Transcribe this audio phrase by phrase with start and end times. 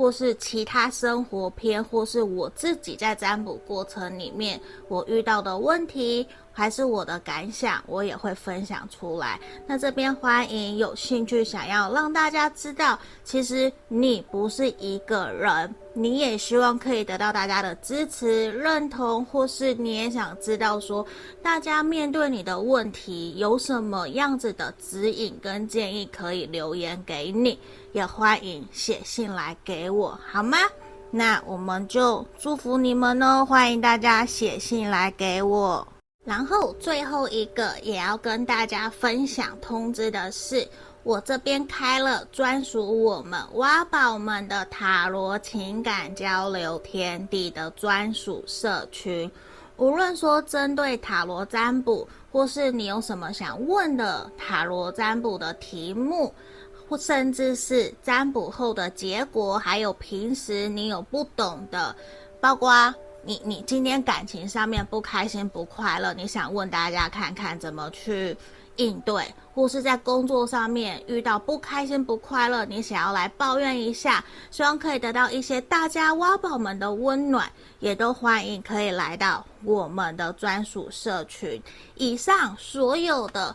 [0.00, 6.26] 或是其他生活篇，或是我自己在占卜过程里面我遇到的问题。
[6.52, 9.40] 还是我的感想，我也会分享出来。
[9.66, 21.06] 那这边欢迎有兴趣想要让大家知道，其实你不是一个人，你也希望可以得到大家的支持、认同，或是你也想知道说，
[21.40, 27.58] 大家面对你的问题有什么样子的指引跟建议，可以留言给你，
[27.92, 30.58] 也欢迎写信来给我，好吗？
[31.10, 35.86] 那我们就祝福你们哦，欢迎大家写信来给我。
[36.24, 40.68] 然后最后一个也要跟大家分享通知的是，
[41.02, 49.28] 我这边开了专属我们挖宝们的塔罗情感交流天地的专属社群。
[49.78, 56.32] 无论说针对塔罗占卜，或是你有什么想问的塔罗占卜的题目，
[56.90, 61.94] 或甚至是占卜后的结果，还有平时你有不懂的，
[62.40, 62.92] 包括。
[63.22, 68.34] 你你今天感情上面不开心不快乐，你想问大家看看怎么去
[68.76, 77.46] 应对，或是在工作上面遇到不开心不快乐，你想要来抱怨一下，希望可以得到一些大家挖宝们的温暖，
[77.80, 81.62] 也都欢迎可以来到我们的专属社群。
[81.96, 83.54] 以上所有的。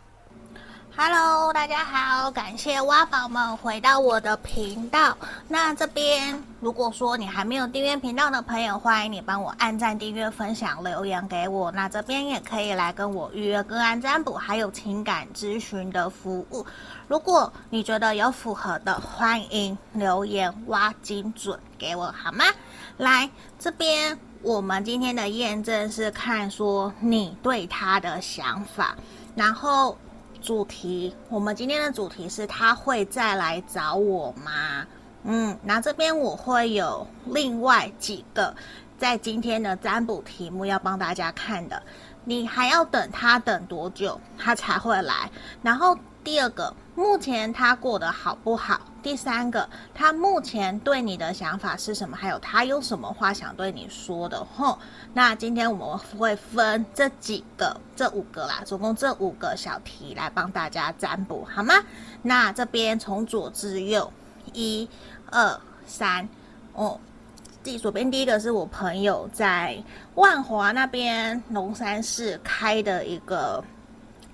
[0.93, 5.17] Hello，大家好，感谢挖宝们回到我的频道。
[5.47, 11.71] 那这边如果说你还没有订阅频道的朋友，欢迎你帮我按赞、订阅、分享、留言给我。
[11.71, 16.65] 那这边也可以来跟我预约个案占卜，还有情感咨询的服务。
[17.07, 22.43] 如果你觉得有符合的，欢迎留言挖精准给我，好吗？
[22.97, 28.95] 来这边，我们今天的验证是看说你对他的想法，
[29.35, 29.97] 然后。
[30.41, 34.85] 主题，我们今天的主题是他会再来找我吗？
[35.23, 38.53] 嗯，那这边我会有另外几个
[38.97, 41.81] 在今天的占卜题目要帮大家看的，
[42.25, 45.29] 你还要等他等多久，他才会来？
[45.61, 45.97] 然后。
[46.23, 48.79] 第二个，目前他过得好不好？
[49.01, 52.15] 第三个，他目前对你的想法是什么？
[52.15, 54.45] 还有他有什么话想对你说的？
[54.55, 54.77] 吼，
[55.13, 61.73] 那今天我们会分这几个，这五个啦，总共这五个小题来帮大家占卜，好吗？
[62.21, 64.13] 那这边从左至右，
[64.53, 64.87] 一、
[65.31, 66.29] 二、三，
[66.73, 66.99] 哦，
[67.63, 69.83] 第左边第一个是我朋友在
[70.13, 73.63] 万华那边龙山寺开的一个。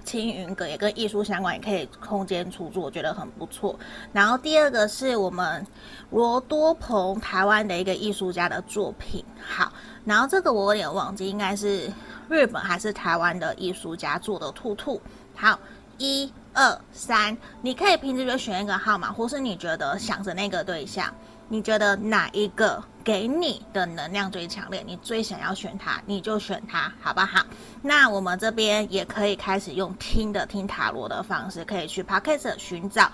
[0.08, 3.78] 青云阁也跟艺术相关，也可以空间出租，我觉得很不错。
[4.14, 5.68] 然后第二个是我们
[6.12, 9.70] 罗多鹏台湾的一个艺术家的作品，好，
[10.06, 11.92] 然后这个我有点忘记，应该是
[12.30, 15.02] 日本还是台湾的艺术家做的兔兔。
[15.36, 15.60] 好，
[15.98, 21.14] 一二三，你可以凭直觉选一个号码，或是你觉得想着那个对象。
[21.50, 24.84] 你觉得哪一个给你的能量最强烈？
[24.86, 27.46] 你最想要选它，你就选它，好不好？
[27.82, 33.10] 那我们这边也可以开始用听的听塔罗的方式，可以去 Podcast 寻找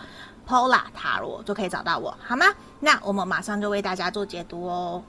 [0.48, 2.46] Pola 塔罗，就可以找到我，好吗？
[2.80, 5.04] 那我们马上就为大家做解读哦。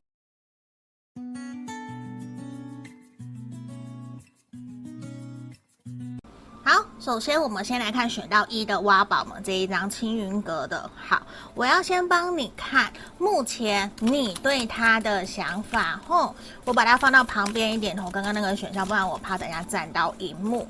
[6.74, 10.90] 好首先，我们先来看选到一的挖宝们这一张青云阁的。
[10.96, 11.22] 好，
[11.54, 16.00] 我要先帮你看目前你对他的想法。
[16.08, 16.34] 吼，
[16.64, 20.66] 我把它放到旁边一点，从刚刚那个选项，不然我怕等下占到荧幕。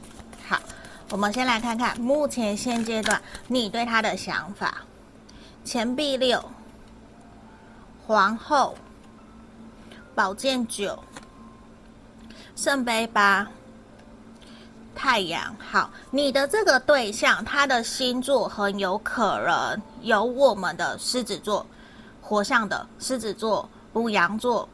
[0.47, 0.61] 好，
[1.09, 4.83] 我们先来看看目前现阶段你对他的想法。
[5.65, 6.45] 钱币六，
[8.07, 8.77] 皇后，
[10.15, 11.03] 宝剑九，
[12.55, 13.49] 圣杯八。
[14.94, 21.67] 太阳好，你的这个对象，他的星座很有可能有我们的狮子座、
[22.23, 24.69] 火象的狮子座、牡羊座、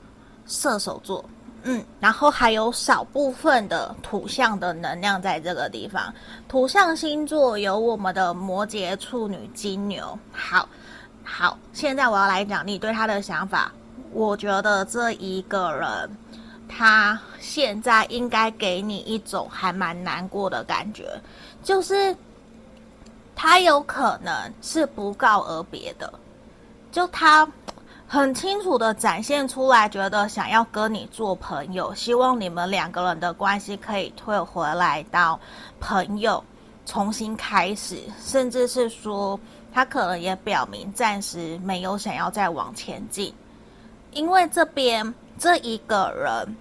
[0.47, 1.25] 射手座，
[1.63, 6.13] 嗯，然后还有少部分的土象的能量在这个地方。
[6.49, 10.19] 土象星座有我们的摩羯、处女、金牛。
[10.33, 10.69] 好，
[11.25, 13.73] 好，现在我要来讲你对他的想法。
[14.13, 16.17] 我觉得这一个人。
[16.73, 21.21] 他现在应该给你一种还蛮难过的感觉，
[21.65, 22.17] 就是
[23.35, 24.33] 他有可能
[24.63, 26.13] 是不告而别的，
[26.93, 27.47] 就他
[28.07, 35.39] 很清楚的展现出来，觉得想要跟你做朋友，希望你们两个人的关系可以退回来到
[35.81, 36.43] 朋友，
[36.87, 39.39] 重新开始，甚至是说
[39.73, 43.35] 他可能也表明暂时没有想要再往前进，
[44.13, 45.13] 因为这边。
[45.41, 46.55] 这一个人，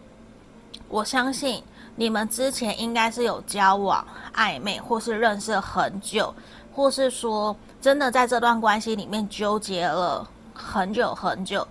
[0.87, 1.61] 我相信
[1.97, 6.33] 你们之前应该是有交往、暧昧，或是认识很久，
[6.73, 11.67] 或是说真的在这段关系里面纠结了很久很久。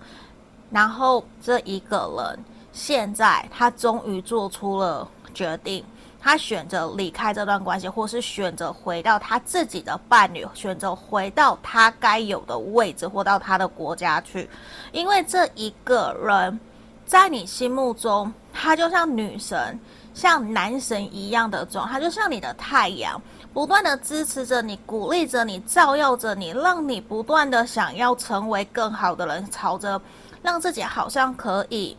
[0.69, 2.39] 然后这一个人
[2.71, 5.83] 现在他终于做出了决定，
[6.19, 14.47] 他选择离开这段关系，或是选择回到他自己的伴侣，选择回到他该有的位置，或到他的国家去，
[14.91, 16.59] 因为这一个人。
[17.09, 19.79] 在你心目中，他就像女神、
[20.13, 23.19] 像男神一样的状，他就像你的太阳，
[23.51, 29.99] 不断的支持着你、鼓励着你、照耀着你，让你不断的想要成为更好的人，朝着
[30.43, 31.97] 让自己好像可以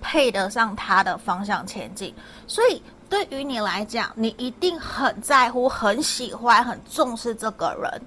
[0.00, 2.14] 配得上他的方向前进。
[2.46, 8.00] 所以，对于你来讲，你一定很在乎、很喜欢、很重视这个人，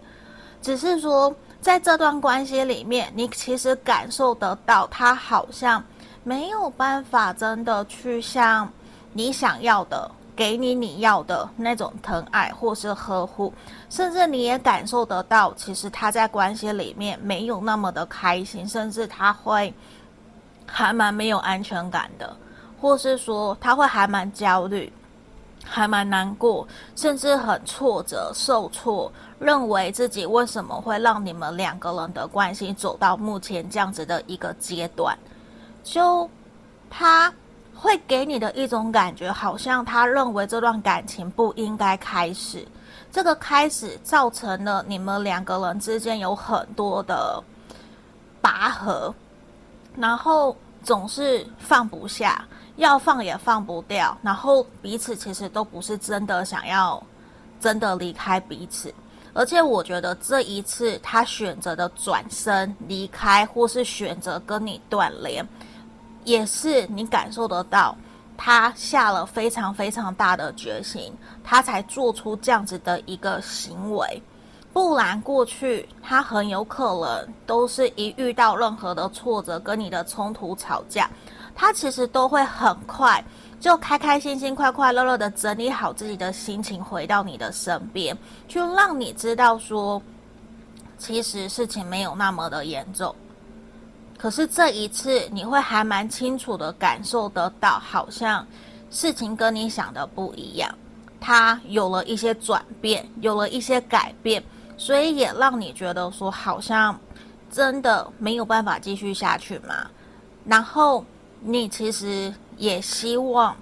[0.62, 5.84] 只是说，在这段关系里面，你其实感受得到他好像。
[6.24, 8.72] 没有办法真的去像
[9.12, 13.54] 你想要的，给你你要的那种疼爱或是呵护，
[13.90, 19.74] 甚至你也感受得到，其实他在关系里面没有那么的开心，甚至他会
[20.66, 22.36] 还蛮没有安全感的，
[22.80, 24.92] 或是说他会还蛮焦虑，
[25.64, 35.16] 还蛮难过，甚至很挫折、受挫，认为自己为什么会让你们两个人的关系走到目前这样子的一个阶段。
[35.84, 36.30] 就
[36.90, 37.32] 他
[37.76, 42.66] 会给你的一种感觉，好像他认为这段感情不应该开始。
[43.12, 47.44] 这个开始造成了你们两个人之间有很多的
[48.42, 49.14] 拔河，
[49.96, 52.44] 然后总是放不下，
[52.78, 57.02] 要放也放不掉，然后彼此其实都不是真的想要
[57.60, 58.92] 真的离开彼此。
[59.36, 65.48] 而且我觉得这一次他选择的转身离开，或是选择跟你断联。
[66.24, 67.96] 也是你感受得到，
[68.38, 71.14] 他下了非常非常大的决心，
[71.44, 74.22] 他才做出这样子的一个行为。
[74.72, 81.08] 不然过去他很有可能都是一遇到任何的挫折，跟你的冲突吵架，
[81.54, 83.24] 他其实都会很快
[83.60, 90.02] 就开开心心、快快乐乐的整理好自己的心情，回到你的身边，就让你知道说，
[90.98, 93.16] 其实事情没有那么的严重。
[94.24, 98.48] 可是这一次，你会还蛮清楚的感受得到，好像
[98.90, 100.74] 事情跟你想的不一样，
[101.20, 104.42] 它有了一些转变，有了一些改变，
[104.78, 106.98] 所以也让你觉得说，好像
[107.52, 109.90] 真的没有办法继续下去嘛。
[110.46, 111.04] 然后
[111.42, 113.54] 你其实也希望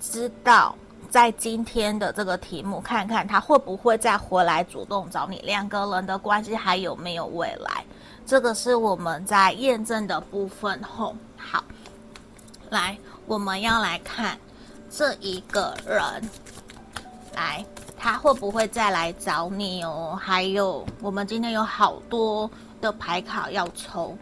[0.00, 0.76] 知道
[1.10, 7.84] 在今天的这个题目，看看他会不会再回来主动找你，两个人的关系还有没有未来？
[8.26, 10.82] 这个是我们在验证的部分。
[10.82, 11.62] 后好，
[12.70, 14.38] 来，我们要来看
[14.90, 16.02] 这一个人，
[17.34, 17.64] 来，
[17.98, 20.18] 他会不会再来找你哦？
[20.20, 22.50] 还有，我们今天有好多
[22.80, 24.16] 的牌卡要抽，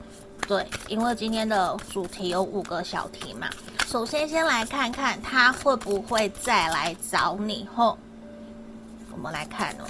[0.49, 3.49] 对，因为今天的主题有五个小题嘛。
[3.87, 7.69] 首先，先来看看他会不会再来找你。
[7.75, 7.97] 后，
[9.13, 9.85] 我们来看哦，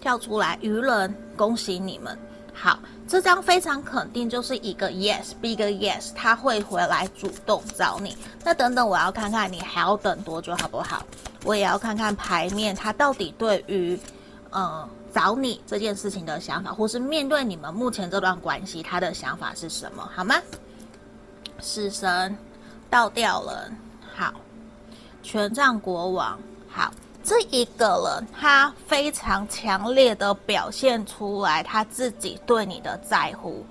[0.00, 2.18] 跳出来愚人，恭喜你们。
[2.52, 8.16] 好，这张非常肯定就是一个 yes，big yes，他会回来主动找你。
[8.44, 11.06] 那等等，我要看看你还要等多久，好不好？
[11.44, 13.98] 我也要看看牌面，他到底对于，
[14.50, 20.06] 呃，找你这件事情的想法，或是面对你们目前这段关系，他的想法是什么？
[20.14, 20.36] 好吗？
[21.60, 22.36] 死神，
[22.90, 23.76] 倒吊人，
[24.14, 24.34] 好，
[25.22, 26.38] 权杖国王，
[27.30, 33.64] 这一个人他非常强烈的表现出来他自己对你的在乎，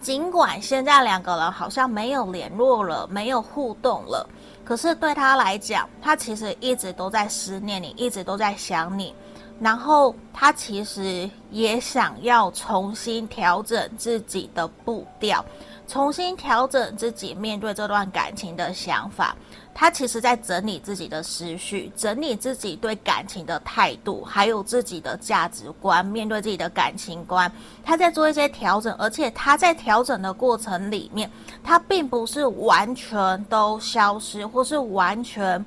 [0.00, 4.28] 尽管现在两个人好像没有联络了，没有互动了，
[4.64, 9.14] 可是对他来讲，他其实一直都在思念你，一直都在想你，
[9.60, 15.44] 然后他其实也想要重新调整自己的步调。
[15.88, 19.34] 重新调整自己面对这段感情的想法，
[19.74, 27.50] 他其实在整理自己的思绪，整理自己对感情的态度，还有自己的价值观，面对自己的感情观，
[27.82, 31.30] 他在做一些调整，而且他在调整的过程里面，
[31.64, 35.64] 他并不是完全都消失，或是完全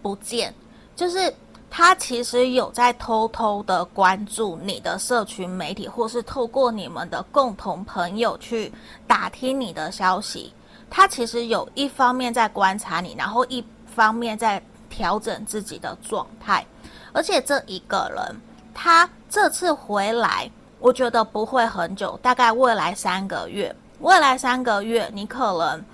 [0.00, 0.54] 不见，
[0.94, 1.34] 就是。
[1.76, 8.72] 他其实有在偷偷的关注你的社群媒体，或是透过你们的共同朋友去
[9.08, 10.54] 打听你的消息。
[10.88, 13.62] 他其实有一方面在观察你，然后一
[13.92, 16.64] 方面在调整自己的状态。
[17.12, 18.40] 而且这一个人，
[18.72, 23.74] 他这次回来，我觉得不会很久，大概未来三个月。
[23.98, 25.84] 未来三个月，你可能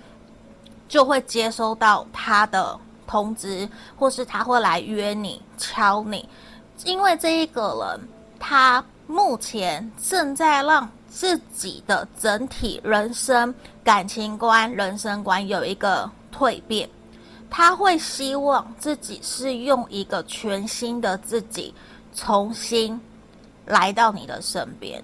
[0.91, 2.79] 就会接收到他的。
[3.11, 6.29] 通知，或是他会来约你、敲你，
[6.85, 13.53] 因为这一个人，他目前正在让自己的整体人生、
[13.83, 16.89] 感情观、人生观有一个蜕变，
[17.51, 21.75] 他会希望自己是用一个全新的自己
[22.15, 23.01] 重新
[23.67, 25.03] 来到你的身边。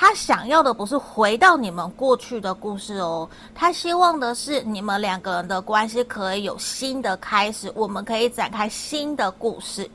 [0.00, 9.88] 他想要的不是回到你们过去的故事哦，他希望的是你们两个人的关系可以有新的开始，我们可以展开新的故事。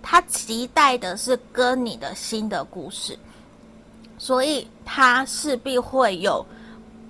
[0.00, 3.18] 他期待的是跟你的新的故事，
[4.18, 6.46] 所以他势必会有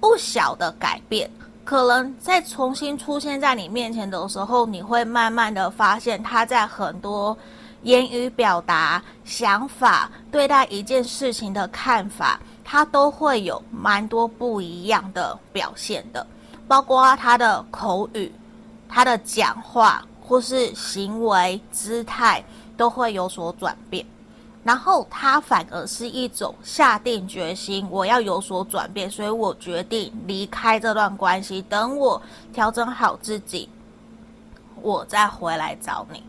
[0.01, 1.31] 不小的改变。
[1.63, 7.37] 可能在重新出现在你面前的时候，你会慢慢的发现他在很多。
[7.85, 16.27] 言语表达、想法、对待一件事情的看法，他都会有蛮多不一样的表现的，
[16.67, 18.33] 包括他的口语、
[18.89, 22.43] 他的讲话或是行为姿态
[22.75, 24.05] 都会有所转变。
[24.63, 33.69] 然后他反而是一种下定决心，我要有所转变，所以我决定离开这段关系，等我调整好自己，
[34.81, 36.23] 我再回来找你。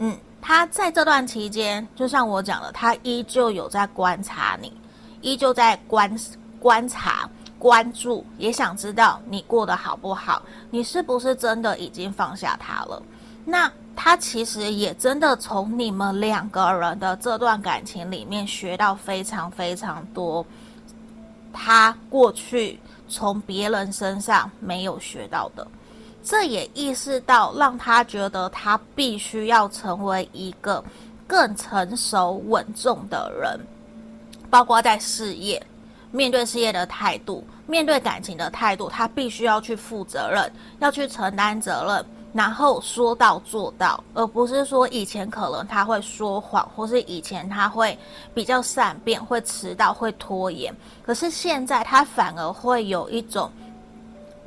[0.00, 0.14] 嗯。
[0.40, 4.72] 他在这段期间，就像我讲的，他依旧有在观察你，
[5.20, 6.18] 依旧在观
[6.58, 7.28] 观察、
[7.58, 13.02] 关注，也想知道你过得好不好，你是不是真的已经放下他了？
[13.44, 20.44] 那他其实也真的从你们两个人的这段感情里面学到非常非常多，
[21.52, 22.78] 他过去
[23.08, 25.66] 从别人身上没有学到的。
[26.28, 30.84] 这也意识到，让他觉得他必须要成为一个
[31.26, 33.58] 更成熟稳重的人，
[34.50, 35.66] 包括在事业、
[36.10, 42.04] 面对事业的态度、面对感情的态度，他必须要去负责任，要去承担责任，
[42.34, 47.98] 然后说到做到，而不是说以前可能他会说谎，或是以前他会
[48.34, 53.50] 比较善变、会迟到、会拖延，可是现在他反而会有一种。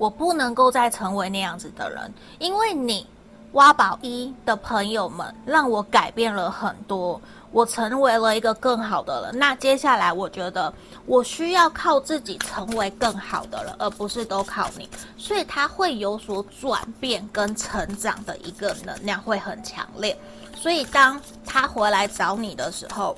[0.01, 3.05] 我不能够再成为那样子的人，因为你
[3.51, 9.38] 挖宝一的朋友们让我改变了很多，我成为了一个更好的人。
[9.38, 10.74] 那接下来，我觉得
[11.05, 14.89] 我需要靠自己成为更好的人，而不是都靠你。
[15.20, 20.17] 所以他会有所转变跟成长的一个能量会很强烈。
[20.55, 23.15] 所以当他回来找你的时候，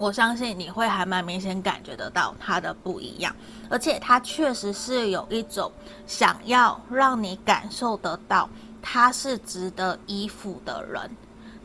[0.00, 3.36] 我相信你会还蛮明显感觉得到他的不一样，
[3.68, 5.70] 而且他确实是有一种
[6.06, 8.48] 想要让你感受得到
[8.80, 11.10] 他是值得依附的人，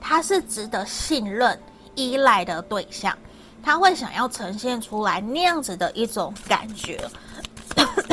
[0.02, 1.58] 他是值得信任、
[1.96, 3.18] 依赖的对象，
[3.64, 7.10] 他会想要呈现出来那样子的一种感觉。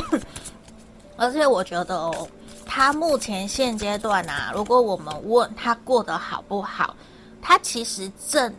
[1.18, 2.28] 而且我觉得哦，
[2.64, 6.94] 他目前现阶段啊，如果我们问他过得好不好，
[7.42, 8.54] 他其实正。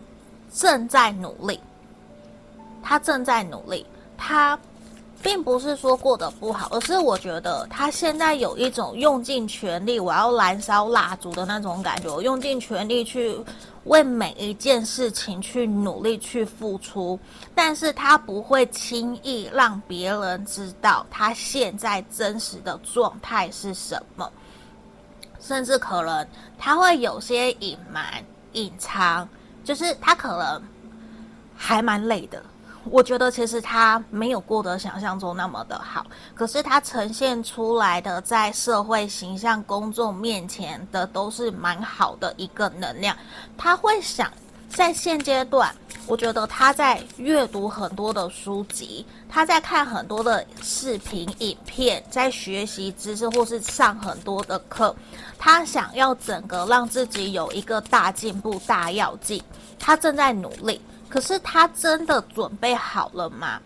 [0.54, 1.60] 正在努力，
[2.84, 4.58] 他正在努力，他
[5.22, 13.36] 并不是说过得不好，而是我觉得他现在有一种用尽全力，我要燃烧蜡烛的那种感觉，我用尽全力去
[13.86, 17.18] 为每一件事情去努力去付出，
[17.56, 24.30] 但是他不会轻易让别人知道他现在真实的状态是什么，
[25.40, 26.28] 甚至可能
[26.60, 29.28] 他会有些隐瞒、隐藏。
[29.64, 30.62] 就是他可能
[31.56, 32.44] 还蛮累的，
[32.86, 36.06] 我觉得其实他没有过得想象中那么的好，
[36.36, 43.16] 可是他呈现出来的在社会形象公众面前的都是蛮好的一个能量。
[43.58, 44.30] 他会想
[44.70, 45.74] 在现阶段，
[46.08, 54.94] 我觉得他在阅读很多的书籍，他在看很多的视频影片，在学习知识或是上很多的课，
[55.46, 59.44] 他想要整个让自己有一个大进步、大跃进。
[59.78, 63.60] 他正在努力，可是他真的准备好了吗？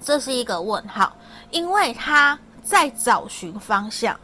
[0.00, 1.14] 这是一个问号，
[1.50, 4.18] 因为他在找寻方向，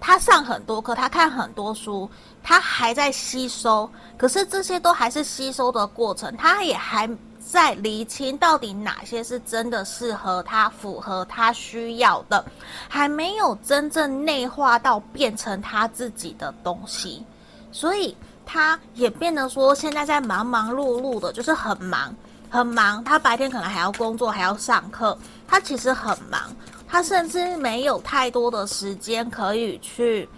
[0.00, 2.10] 他上很多课，他看很多书，
[2.42, 7.06] 他还在吸收，可是这些都还是吸收的过程，他也还
[7.50, 12.44] 在厘清到底哪些是真的适合他、符合他需要的，
[12.88, 17.24] 还没有真正内化到变成他自己的东西，
[17.72, 18.16] 所以。
[18.52, 22.12] 他也变得说，现在在忙忙碌碌的，就是很忙，
[22.50, 23.04] 很忙。
[23.04, 25.16] 他白天可能还要工作，还要上课，
[25.46, 26.40] 他其实很忙。
[26.88, 30.28] 他甚至没有太多的时间可以去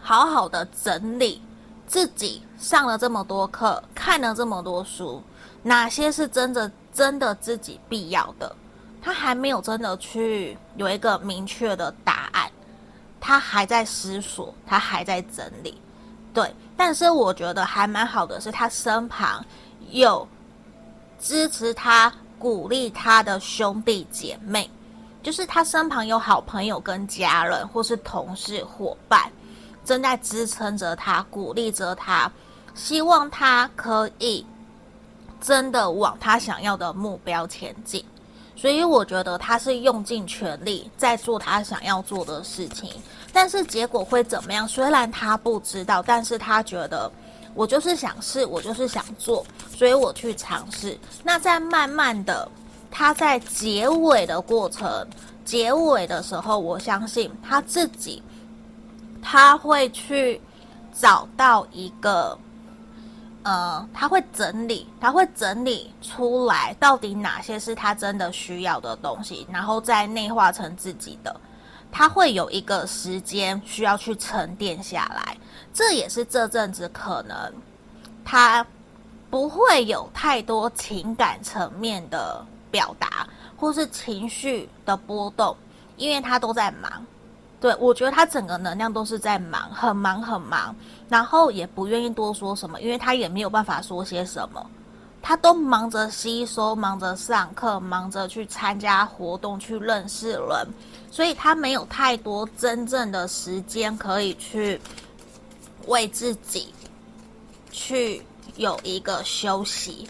[0.00, 1.42] 好好的整理
[1.88, 5.20] 自己上了这么多课，看了这么多书，
[5.64, 8.54] 哪些是真的真的自己必要的，
[9.02, 12.48] 他还没有真的去有一个明确的答案。
[13.18, 15.80] 他还在思索，他还在整理。
[16.34, 19.42] 对，但是我觉得还蛮好的是，他身旁
[19.90, 20.28] 有
[21.18, 24.68] 支持他、鼓励他的兄弟姐妹，
[25.22, 29.32] 就是他身旁有好朋友跟家人，或是同事伙伴，
[29.86, 32.30] 正在支撑着他、鼓励着他，
[32.74, 34.44] 希望他可以
[35.44, 38.02] 真的往他想要的目标前进。
[38.56, 42.90] 所以我觉得他是用尽全力在做他想要做的事情。
[43.30, 44.66] 但是结果会怎么样？
[44.66, 47.10] 虽然他不知道，但是他觉得
[47.52, 49.44] 我就是想试，我就是想做，
[49.76, 50.96] 所以我去尝试。
[51.22, 52.48] 那在慢慢的，
[52.90, 55.06] 他在结尾的过程，
[55.44, 58.22] 结尾的时候，我相信他自己，
[59.20, 60.40] 他会去
[60.92, 62.38] 找到一个，
[63.44, 71.40] 呃，他会整理，他会整理出来到底哪些是他真的需要的东西，然后再内化成自己的。
[71.92, 75.36] 他会有一个时间需要去沉淀下来，
[75.72, 77.52] 这也是这阵子可能
[78.24, 78.66] 他
[79.30, 85.54] 不会有太多情感层面的表达，或是情绪的波动，
[85.96, 87.06] 因为他都在忙。
[87.64, 90.76] 对，我觉得他整个能量都是在忙，很忙很忙，
[91.08, 94.70] 然后也不愿意多说什么，因为他也没有办法说些什么，
[95.22, 100.68] 他都忙着吸收，忙着上课，忙着去参加活动，去认识人。
[101.10, 104.78] 所以他没有太多真正的时间可以去
[105.86, 106.68] 为自己
[107.70, 108.22] 去
[108.56, 110.06] 有一个休息。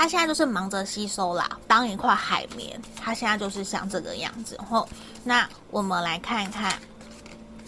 [0.00, 2.80] 他现在就是忙着吸收啦，当一块海绵。
[2.96, 4.58] 他现在就是像这个样子。
[4.66, 4.88] 后，
[5.22, 6.72] 那我们来看一看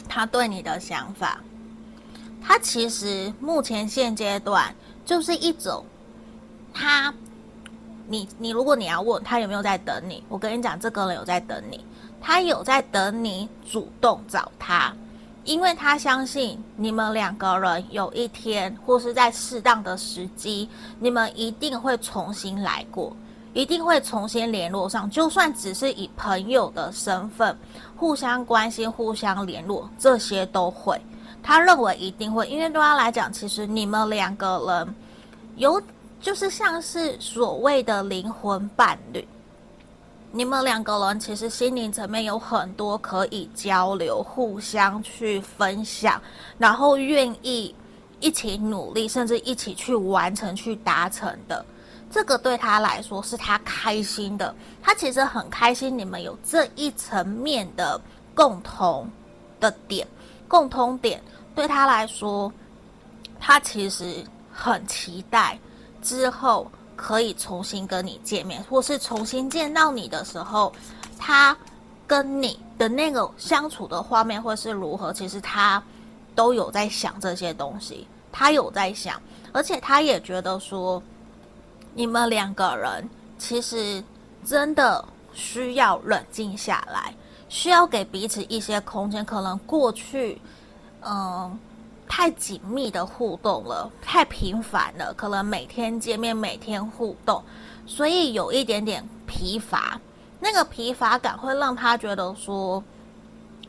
[0.09, 1.39] 他对你的想法。
[2.43, 5.85] 他其实目前现阶段就是一种，
[6.73, 7.13] 他，
[8.07, 11.85] 你你如果你要问他有没有在等你，我跟你讲，这个人有在等你。
[12.19, 14.91] 他有在等你主动找他，
[15.45, 20.69] 因为他相信你们两个人有一天或是在适当的时机，
[21.01, 23.15] 你们一定会重新来过，
[23.53, 27.57] 一定会重新联络上，就算只是以朋友的身份
[27.97, 31.01] 互相关心、互相联络，这些都会。
[31.43, 34.95] 他认为一定会，因为对他来讲，其实你们两个人
[35.57, 35.83] 有
[36.21, 39.27] 就是像是所谓的灵魂伴侣。
[40.35, 46.21] 你们两个人其实心灵层面有很多可以交流、互相去分享，
[46.57, 47.75] 然后愿意
[48.19, 51.63] 一起努力，甚至一起去完成、去达成的。
[52.11, 58.01] 这个对他来说是他开心的，他其实很开心你们有这一层面的
[58.35, 59.07] 共同
[59.61, 60.09] 的点，
[60.49, 61.23] 共通点
[61.55, 62.51] 对他来说，
[63.39, 65.59] 他其实很期待
[66.01, 66.71] 之后
[67.03, 70.73] 可以重新跟你见面，或是重新见到你的时候，
[71.19, 71.57] 他
[72.07, 75.13] 跟你的那个相处的画面会是如何？
[75.13, 75.83] 其实他
[76.35, 79.21] 都有在想这些东西，他有在想，
[79.53, 81.03] 而且他也觉得说。
[81.95, 84.03] 你们两个人其实
[84.47, 87.15] 真的需要冷静下来，
[87.51, 89.23] 需要给彼此一些空间。
[89.23, 90.41] 可能过去，
[91.03, 91.59] 嗯，
[92.09, 97.43] 太紧密的互动了，太频繁了，可能每天见面，每天互动，
[97.87, 100.01] 所以有一点点疲乏。
[100.39, 102.83] 那个疲乏感会让他觉得说，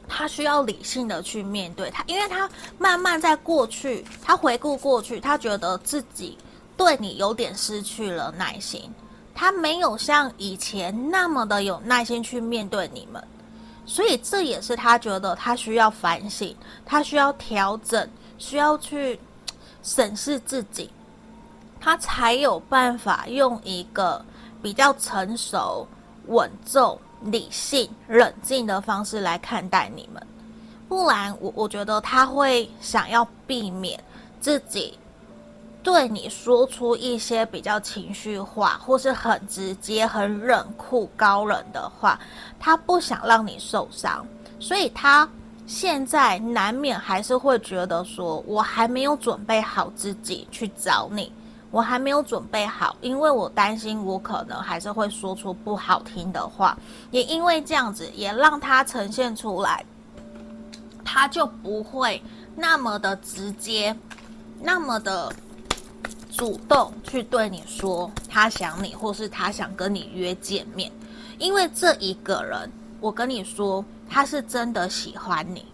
[0.07, 6.37] 他需要理性的去面对他，因为他慢慢在过去，他回顾过去，他觉得自己。
[6.75, 8.91] 对你有点失去了耐心，
[9.35, 13.23] 他没有像以前那么的有耐心去面对你们，
[13.85, 18.09] 所以这也是他觉得他需要反省，他需要调整，
[18.43, 19.17] 需要去
[19.81, 20.89] 审视自己，
[21.79, 24.23] 他才有办法用一个
[24.61, 25.87] 比较成熟、
[26.27, 30.21] 稳重、理性、冷静的方式来看待你们，
[30.89, 33.97] 不然我我觉得他会想要避免
[34.41, 34.99] 自己。
[35.81, 42.19] 对你说出一些比较情绪化，或是很直接、很冷酷、高冷的话，
[42.59, 44.25] 他不想让你受伤，
[44.59, 45.27] 所以他
[45.73, 51.31] 现在难免还是会觉得说，我还没有准备好自己去找你，
[51.71, 56.77] 我还没有准备好，因为我担心我可能还是会说出不好听的话，
[57.09, 59.83] 也因为这样子，也让他呈现出来，
[61.03, 62.21] 他就不会
[62.55, 63.95] 那么的直接，
[64.61, 65.33] 那么的。
[66.35, 70.91] 主动去对你说他想你，或是他想跟你约见面，
[71.37, 72.67] 因为这一个人，
[73.03, 75.65] 我跟你说，他是真的喜欢你，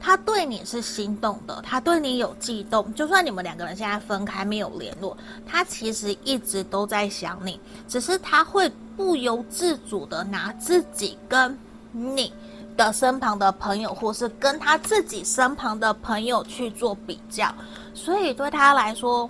[0.00, 2.94] 他对你是心动的，他对你有悸动。
[2.94, 11.58] 就算你们两个人现在分开没有联络，他其实一直都在想你，只是他会不由自主的拿自己跟
[11.92, 12.32] 你
[12.74, 17.54] 的身旁的朋友，或是跟他自己身旁的朋友去做比较，
[17.92, 19.28] 所以对他来说。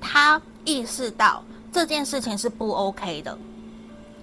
[0.00, 3.36] 他意识到这件事情是不 OK 的，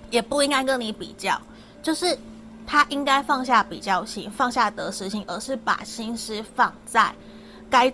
[0.10, 1.38] 也不应该跟你比较，
[1.84, 2.18] 就是
[2.66, 7.14] 他应该放下比较心，放下得失心，而是把心思放在
[7.70, 7.92] 该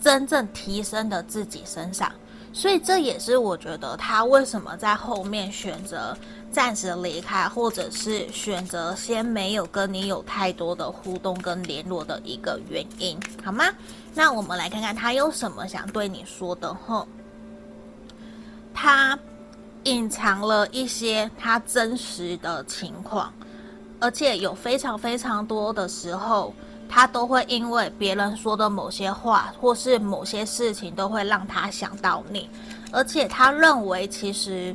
[0.00, 2.10] 真正提升的自己身上。
[2.52, 6.16] 所以这也是我觉得他为什么在后面选择
[6.50, 13.66] 暂时离开，或者是选择先没有跟你有太多的互动跟联络的一个原因，好吗？
[14.14, 17.06] 那我们来看看他有什么想对你说的吼。
[18.74, 19.16] 他
[19.84, 23.32] 隐藏了一些他真实的情况，
[24.00, 26.54] 而且有非常非常多的时候，
[26.88, 32.48] 他都会因为别人说的某些话或是某些事情，都会让他想到你，
[32.92, 34.74] 而且他认为其实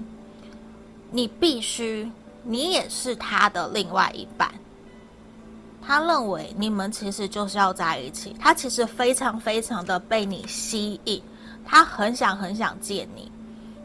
[1.09, 2.11] 你必须，
[2.43, 4.51] 你也是他的另外一半。
[5.85, 11.21] 他认为你们其实就是要在一起，他其实非常非常的被你吸引，
[11.65, 13.31] 他很想很想见你，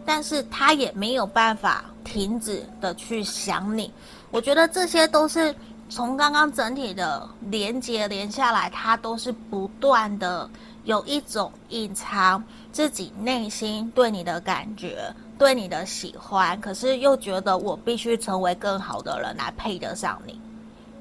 [0.05, 3.91] 但是他也没有办法停止的去想你。
[4.31, 5.55] 我觉得这些都是
[5.89, 10.49] 从刚刚整体的连接连下来，他都是不断的
[10.85, 20.39] 有一种隐藏自己内心对你的感觉，对你的喜欢，可是又觉得我必须成为更好的人来配得上你。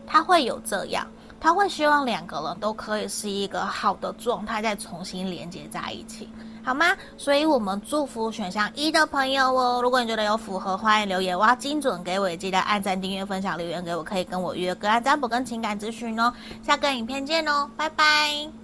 [0.05, 1.05] 他会有这样，
[1.37, 6.29] 他会希望两个人都可以是一个好的状态，再重新连接在一起，
[6.67, 6.88] 好吗？
[7.15, 9.80] 所以我们祝福选项一的朋友哦。
[9.82, 16.34] 如果你觉得有符合，欢迎留言我要，精准给我，记得按赞、订阅、分享、留言给我，可以跟我约个案占卜跟情感咨询哦。
[16.62, 18.56] 下个影片见哦，拜拜。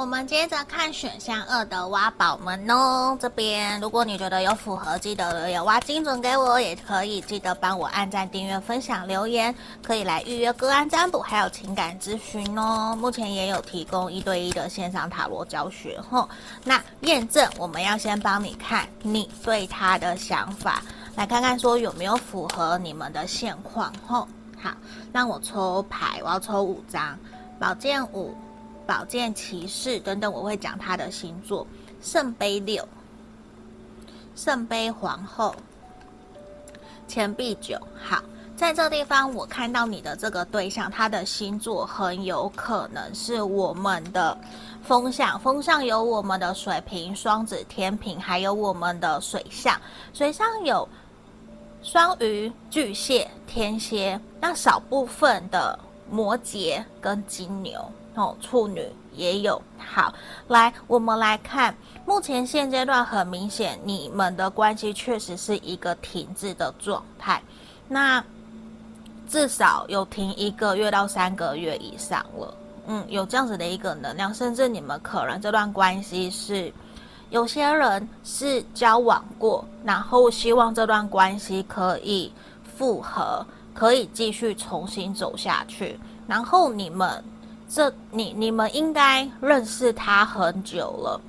[0.00, 12.96] 我们接着看选项二的挖宝们哦，这边如果你觉得有符合，记得留言挖精准给我，也可以记得帮我按赞、订阅、分享、留言，可以来预约个案占卜，还有情感咨询哦。
[12.98, 16.26] 目前也有提供一对一的线上塔罗教学吼。
[16.64, 20.82] 那验证我们要先帮你看你对他的想法，
[21.14, 24.26] 来看看说有没有符合你们的现况吼。
[24.58, 24.70] 好，
[25.12, 27.18] 让我抽牌，我要抽五张，
[27.58, 28.34] 宝剑五。
[28.90, 31.64] 宝剑骑士等等，我会讲他的星座。
[32.02, 32.84] 圣杯六，
[34.34, 35.54] 圣杯皇后，
[37.06, 37.78] 钱币九。
[38.02, 38.20] 好，
[38.56, 44.36] 在这地方，我看到你的这个对象，他的星座很有可能是我们的
[44.82, 45.38] 风象。
[45.38, 49.80] 风象有我们的水瓶、双子、天秤，还有我们的水象。
[50.12, 50.88] 水象有
[51.80, 55.78] 双鱼、巨蟹、天蝎，那少部分的
[56.10, 57.80] 摩羯跟金牛
[58.14, 59.60] 哦，处女也有。
[59.78, 60.12] 好，
[60.48, 67.42] 来，我们来看，目前现阶段很明显，你们的关系确实是一个停滞的状态。
[67.88, 68.22] 那
[69.28, 72.54] 至少有停一个月到三个月以上了，
[72.86, 76.72] 嗯，有这样子的一个能量，甚至你们可能这段关系是
[77.30, 82.32] 有些人是交往过，然后希望这段关系可以
[82.76, 85.98] 复合，可以继续重新走下去。
[86.26, 87.22] 然后你们
[87.72, 91.20] 这你你们应该认识他很久了，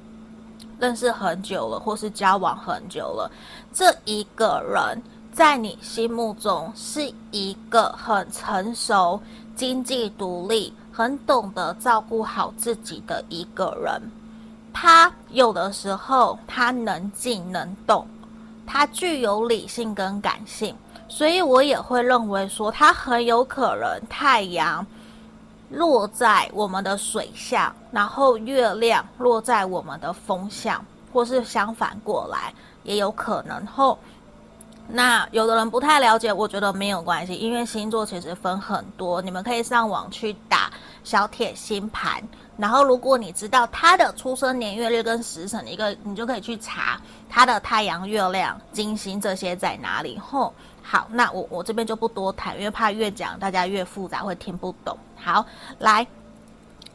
[0.79, 3.31] 认识很久了，或是交往很久了，
[3.71, 5.01] 这一个人。
[5.31, 9.17] 在你心目中是一个很成熟、
[9.55, 14.11] 经济独立、很懂得照顾好自己的一个人。
[14.73, 18.05] 他有的时候他能静能动，
[18.67, 20.75] 他具有理性跟感性，
[21.07, 24.85] 所以我也会认为说他很有可能太阳
[25.71, 32.53] 落在我们的水象，然后月亮落在我们的风象，或是相反过来
[32.83, 33.97] 也有可能后。
[34.93, 40.69] 那有的人不太了解，我觉得没有关系，因为星座其实分很多，你们可以上网去打
[41.05, 42.21] 小铁星盘，
[42.57, 50.19] 然后如果你知道他的出生年月日跟时辰，一个你就可以去查他的太阳、月亮、金星这些在哪里。
[50.19, 50.53] 吼，
[50.83, 54.97] 好，那我我这边就不多谈，因为怕越讲大家越复杂会听不懂。
[55.23, 55.45] 好，
[55.79, 56.05] 来，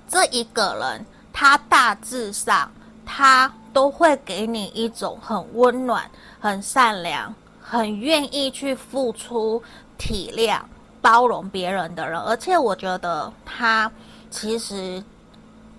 [0.08, 2.70] 这一个人他大致上
[3.04, 6.10] 他都会给你一种很温暖、
[6.40, 7.34] 很善良。
[7.68, 9.60] 很愿意去付出、
[9.98, 10.60] 体谅、
[11.02, 13.90] 包容别人的人，而且我觉得他
[14.30, 15.02] 其实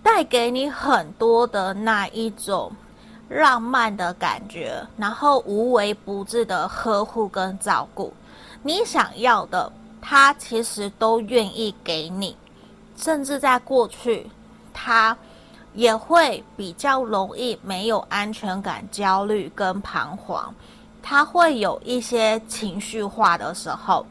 [0.03, 2.69] 带给你很多的那一种
[3.29, 8.13] 浪漫的感觉，然后无微不至的呵护跟照顾，
[8.63, 12.35] 你想要的他其实都愿意给你，
[12.95, 14.29] 甚至在过去
[14.73, 15.17] 他
[15.73, 20.53] 也会比较容易没有安全感、焦虑跟彷徨。
[21.01, 24.05] 他会有一些情绪化的时候，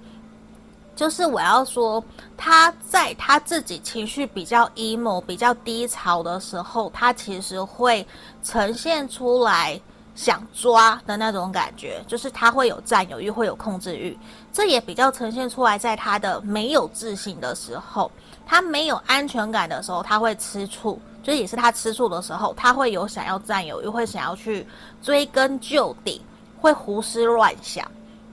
[0.94, 2.02] 就是我要说，
[2.36, 8.06] 他在他自己情绪比较 emo、比较低潮的时候，他其实会
[8.42, 9.78] 呈现出来
[10.16, 14.18] 想抓的那种感觉，就是他会有占有欲，会有控制欲。
[14.52, 18.10] 这也比较呈现出来，在他的没有自信的时候，
[18.44, 24.66] 他没有安全感的时候，他会吃醋，就也是他吃醋的时候，他会有想要占有欲，会想要去
[25.00, 26.20] 追根究底。
[26.58, 27.88] 会胡思乱想，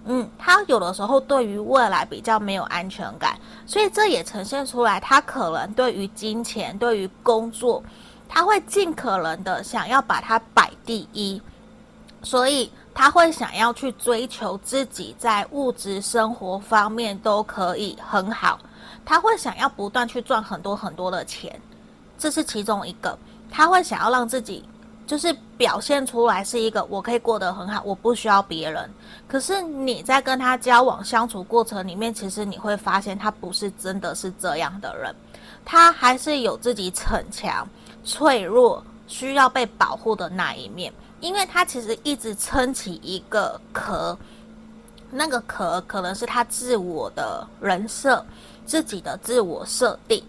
[0.06, 7.84] 嗯，他有的时候对于未来比较没有安全感，所以这也呈现出来，他可能对于金钱、对于工作，
[8.28, 11.40] 他会尽可能的想要把它摆第一，
[12.24, 18.60] 所以他会想要去追求自己在物质生活方面都可以很好，
[19.06, 21.62] 他会想要不断去赚很多很多的钱，
[22.18, 23.18] 这是其中一个，
[23.52, 24.64] 他会想要让自己。
[25.06, 28.90] 就是表现出来是一个我可以过得很好，我不需要别人。
[29.28, 35.14] 可是你在跟他交往相处过程里面，其实你会发现他不是真的是这样的人，
[35.66, 37.68] 他还是有自己逞强、
[38.06, 40.92] 脆弱、需要被保护的那一面。
[41.24, 44.18] 因为他其实一直撑起一个壳，
[45.10, 48.24] 那个壳可能是他自我的人设、
[48.66, 50.22] 自己的自我设定。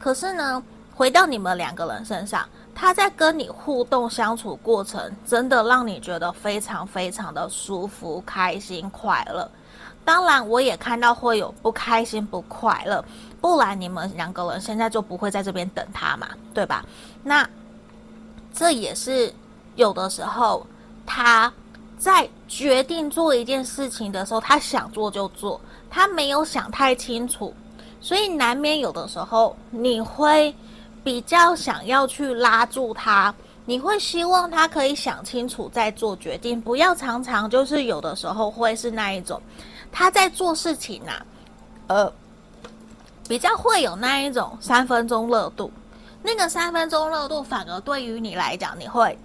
[0.00, 0.62] 可是呢，
[0.94, 2.48] 回到你们两个人身上。
[2.80, 9.50] 他在跟你互动相处过程，真的让你觉得非常非常的舒服、开心、快乐。
[10.04, 13.04] 当然，我也看到会有不开心、不快乐，
[13.40, 16.84] 不然你们两个人现在就不会在这边等他嘛，对吧？
[17.24, 17.44] 那
[18.54, 19.34] 这也是
[19.78, 20.66] 有的时候
[21.06, 21.50] 他
[21.96, 27.54] 在决定做一件事情的时候，他想做就做，他没有想太清楚，
[28.00, 30.54] 所以难免有的时候你会。
[31.04, 39.40] 比较想要去拉住他，你会希望他可以想清楚再做决定，不要常常就是有的时候会是那一种，
[39.90, 41.24] 他在做事情呐、
[41.86, 42.12] 呃，
[43.26, 45.70] 比较会有那一种三分钟热度，
[46.22, 49.16] 那个三分钟热度反而对于你来讲，你会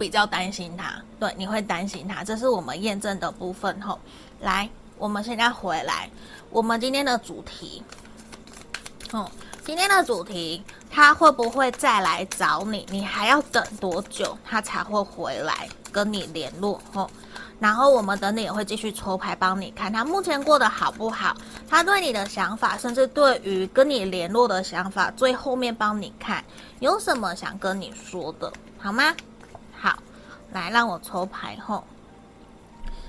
[0.00, 4.00] 比较担心他，对，你会担心他，这是我们验证的部分吼。
[4.40, 6.08] 来，我们现在回来，
[6.48, 7.82] 我们今天的主题，
[9.12, 9.30] 哦。
[9.62, 12.86] 今天的主题，他会不会再来找你？
[12.90, 16.80] 你还要等多久，他才会回来跟你联络？
[16.94, 17.08] 吼，
[17.60, 21.36] 然后我们等等也会继续抽牌帮你看他目前过得好不好，
[21.68, 26.42] 他对你的想法，甚至对于跟你联络的想法，最后面帮你看
[26.80, 29.14] 有什么想跟你说的，好吗？
[30.52, 31.82] 来让我抽牌后，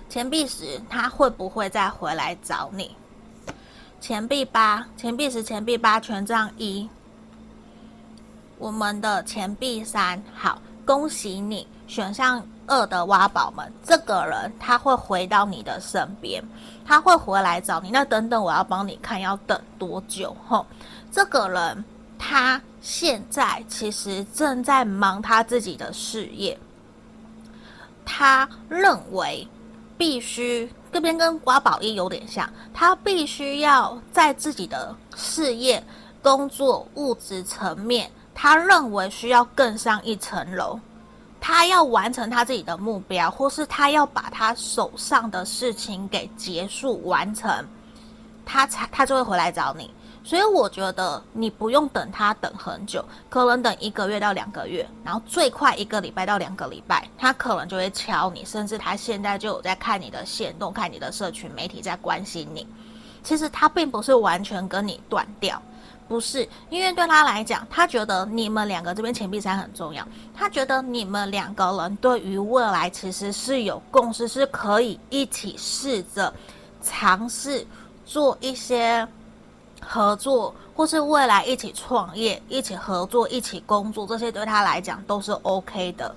[0.10, 2.96] 钱币十他会不会再回来找你？
[4.00, 6.90] 钱币八，钱币十，钱币八，权杖一，
[8.58, 12.44] 我们的钱币三，好，恭喜你选项。
[12.68, 16.42] 二的挖宝们，这个人他会回到你的身边，
[16.86, 17.90] 他会回来找你。
[17.90, 20.34] 那等等，我要帮你看，要等多久？
[20.48, 20.66] 吼，
[21.12, 21.84] 这个人
[22.18, 26.58] 他现在其实正在忙他自己的事业，
[28.06, 29.48] 他认为
[29.98, 35.84] 必须这边跟瓜宝一有点像，他必须要在自己的事业、
[36.22, 40.80] 工作、物质层面，他认为需要更上一层楼。
[41.40, 47.68] 他要完成他自己的目标，或是他要把他手上的事情给结束完成，
[48.46, 49.92] 他才他就会回来找你。
[50.24, 62.66] 所以我觉得你不用等他等很久，可能等一个月到两个月，然后最快一个礼拜到两个礼拜，他可能就会敲你，甚至他现在就有在看你的线动，看你的社群媒体在关心你。
[63.24, 65.62] 其实他并不是完全跟你断掉。
[66.08, 70.06] 不是，因为对他来讲，他觉得你们两个这边钱币三很重要。
[70.36, 76.34] 他觉得你们两个人对于未来其实是有共识，是可以一起试着
[76.82, 77.66] 尝试
[78.06, 79.08] 做一些
[79.86, 86.16] 合作，或是未来一起创业、一起合作、一起工作，这些对他来讲都是 OK 的。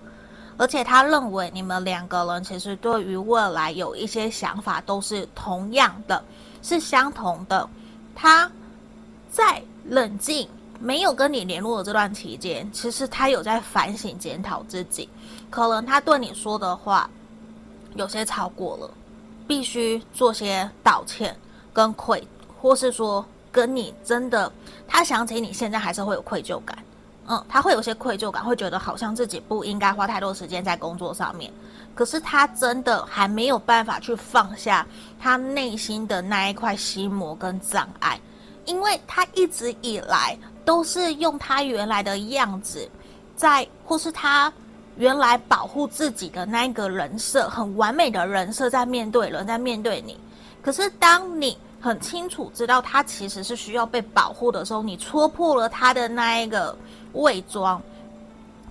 [0.57, 6.25] 而且他认为你们两个人其实对于未来有一些想法都是同样的，
[6.63, 7.69] 是相同的。
[8.15, 8.51] 他
[9.31, 9.63] 在。
[9.87, 10.49] 冷静，
[10.81, 15.07] 没有跟你联络的这段期间，其实他有在反省检讨自己，
[15.51, 17.11] 可能他对你说的话
[17.97, 18.91] 有些超过了，
[19.47, 21.37] 必须做些道歉
[21.71, 22.27] 跟愧，
[22.59, 23.23] 或是说
[23.55, 24.51] 跟你真的，
[24.89, 26.77] 他想起你现在还是会有愧疚感，
[27.29, 31.53] 嗯，他会有些愧疚感，会觉得好像自己不应该花太多时间在工作上面，
[31.95, 34.85] 可是他真的还没有办法去放下
[35.21, 38.21] 他内心的那一块心魔跟障碍。
[38.67, 42.89] 因为他一直以来都是用他原来的样子，
[43.37, 44.51] 在或是他
[44.97, 50.19] 原来保护自己的那一个人设，很完美的人设，在面对人，在面对你。
[50.63, 56.75] 可是当你很清楚知道他其实是需要被保护的时候，你戳破了他的那一个
[57.13, 57.79] 伪装，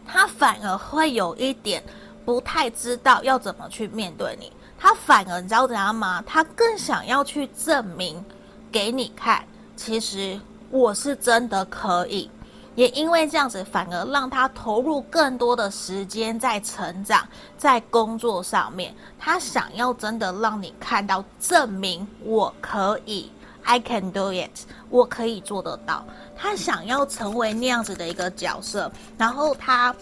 [0.04, 1.84] 他反而会有一点
[2.26, 4.52] 不太知道要怎么去面对你。
[4.80, 6.23] 他反而你知道怎样吗？
[6.26, 8.26] 他更想要去证明
[8.71, 9.45] 给你看。
[9.76, 10.39] 其实
[10.71, 12.28] 我是真的可以，
[12.76, 18.94] 也因为这样子，反而让他投入更多的时间在成长，在工作上面。
[19.20, 23.32] 他想要真的让你看到，证明我可以
[23.64, 24.50] ，I can do it，
[24.90, 26.06] 我可以做得到。
[26.36, 29.96] 他想要成为那样子的一个角色，然后他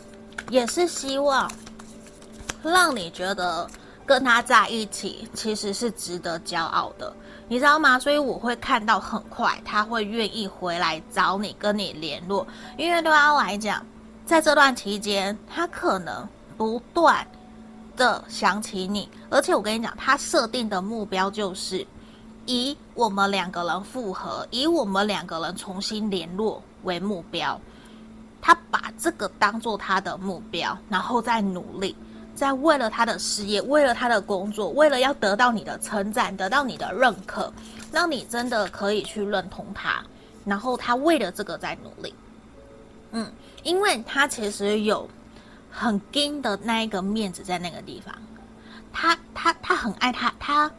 [0.49, 1.51] 也是希望
[2.63, 3.69] 让你觉得
[4.11, 7.13] 跟他在一起其实是值得骄傲的。
[7.47, 7.97] 你知道吗？
[7.97, 12.45] 所以我会看到很快他会愿意回来找你，跟你联络。
[12.77, 13.85] 因为对他来讲，
[14.25, 17.25] 在这段期间，他可能不断
[17.95, 21.87] 的想起你，而且我跟你讲，他设定的目标就是
[22.45, 27.57] 以我们两个人复合，以我们两个人重新联络为目标。
[28.41, 31.95] 他把这个当做他的目标，然后再努力。
[32.41, 37.53] 在为了他的事业，为了他的工作，为了要得到你的称赞，得到你的认可，
[37.91, 40.03] 让你真的可以去认同他，
[40.43, 42.11] 然后他为了这个在努力。
[43.11, 45.07] 嗯，因为他其实有
[45.69, 48.15] 很硬的那一个面子在那个地方，
[48.91, 50.71] 他他他很爱他，他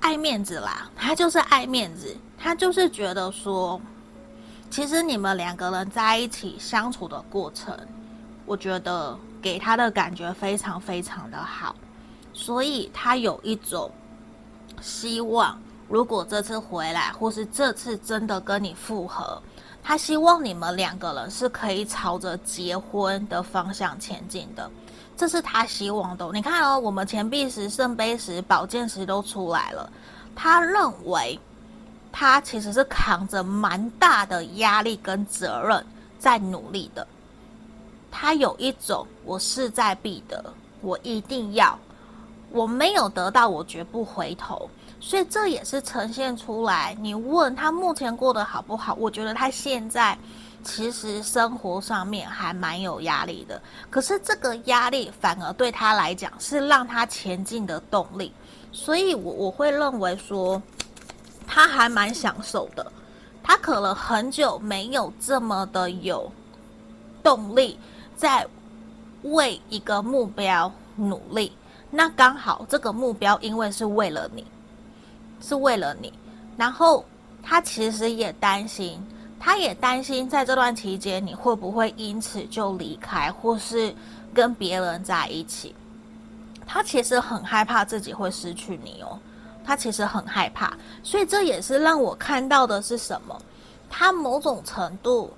[0.00, 3.78] 爱面子啦，他就是爱面子，他就是觉得说，
[4.70, 7.78] 其实你们两个人在一起相处的过程，
[8.46, 9.18] 我觉得。
[9.40, 11.74] 给他的感觉非常非常的好，
[12.32, 13.90] 所以他有一种
[14.80, 19.40] 希望，如果这次回来，或是这次真的跟你复合，
[19.82, 24.70] 他希望你们两个人是可以朝着结婚的方向前进的，
[25.16, 26.30] 这是他希望的。
[26.32, 29.90] 你看哦，我们钱币十、圣杯十、宝剑十都出来了，
[30.34, 31.38] 他认为
[32.12, 35.84] 他其实是扛着蛮大的压力跟责任
[36.18, 37.06] 在努力的。
[38.10, 40.42] 他有一种我势在必得，
[40.80, 41.78] 我一定要，
[42.50, 44.68] 我没有得到，我绝不回头。
[45.00, 46.96] 所以这也是呈现出来。
[47.00, 48.94] 你问他目前过得好不好？
[48.94, 50.18] 我觉得他现在
[50.64, 53.62] 其实生活上面还蛮有压力的。
[53.90, 58.32] 可是这个压力反而对他来讲是让他前进的动力。
[58.72, 60.60] 所以我我会认为说，
[61.46, 62.90] 他还蛮享受的。
[63.40, 66.30] 他可能很久没有这么的有
[67.22, 67.78] 动力，
[68.18, 68.46] 在
[69.22, 71.50] 为一个目标努力。
[71.90, 74.44] 那刚好这个目标，因为是为了你。
[75.40, 76.12] 是为了你，
[76.56, 77.04] 然后
[77.44, 79.00] 他其实也担心，
[79.38, 83.94] 他也担心在这段期间你会不会因此就离开，或是
[84.34, 85.72] 跟别人在一起。
[86.66, 89.16] 他其实很害怕自己会失去你哦，
[89.64, 93.40] 他其实很害怕，所以这也是让我看到的是什么？
[93.88, 95.32] 他某种程度，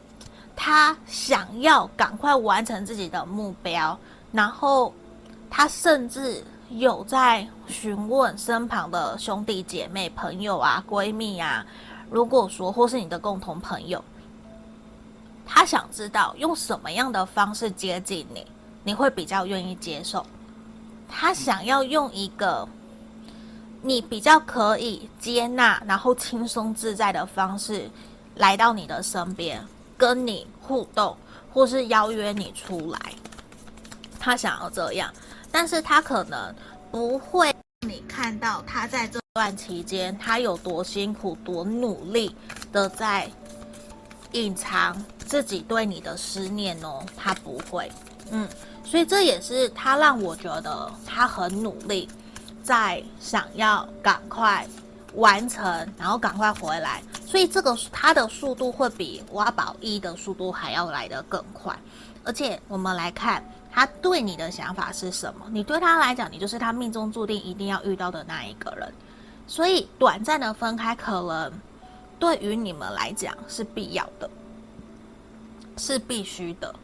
[0.54, 3.98] 他想要赶快完成自己的目标，
[4.32, 4.94] 然后
[5.48, 6.44] 他甚至。
[6.78, 11.66] 有在询问身旁的兄弟姐妹、朋友啊、闺蜜啊，
[12.08, 14.00] 如果说或是你的共同朋友，
[15.44, 18.46] 他想知道用什么样的方式接近你，
[18.84, 20.24] 你会比较愿意接受。
[21.08, 22.68] 他想要用一个
[23.82, 27.90] 你比较可以接纳，然后轻松自在的方式
[28.36, 29.60] 来到你的身边，
[30.00, 31.14] 跟你互动，
[31.52, 32.98] 或是邀约你出来。
[34.18, 35.12] 他想要这样。
[35.52, 36.54] 但是他可能
[36.90, 37.54] 不会
[37.86, 42.34] 你看到他在这段期间他有多辛苦、多努力
[42.72, 43.28] 的在
[44.32, 47.90] 隐藏自己对你的思念哦，他不会，
[48.30, 48.48] 嗯，
[48.84, 52.08] 所以这也是他让我觉得他很努力，
[52.62, 54.64] 在想要赶快
[55.14, 55.64] 完成，
[55.98, 61.78] 然后赶快回来，所以这个他的速度会比挖宝一的速度还要来得更快，
[62.24, 63.44] 而且我们来看。
[63.72, 65.46] 他对你的想法是什么？
[65.52, 68.92] 你对他来讲，你就是他命中注定一定要遇到的那一个人。
[69.46, 71.52] 所以短暂的分开，可能
[72.18, 74.28] 对于你们来讲是必要的，
[75.76, 76.74] 是必须的。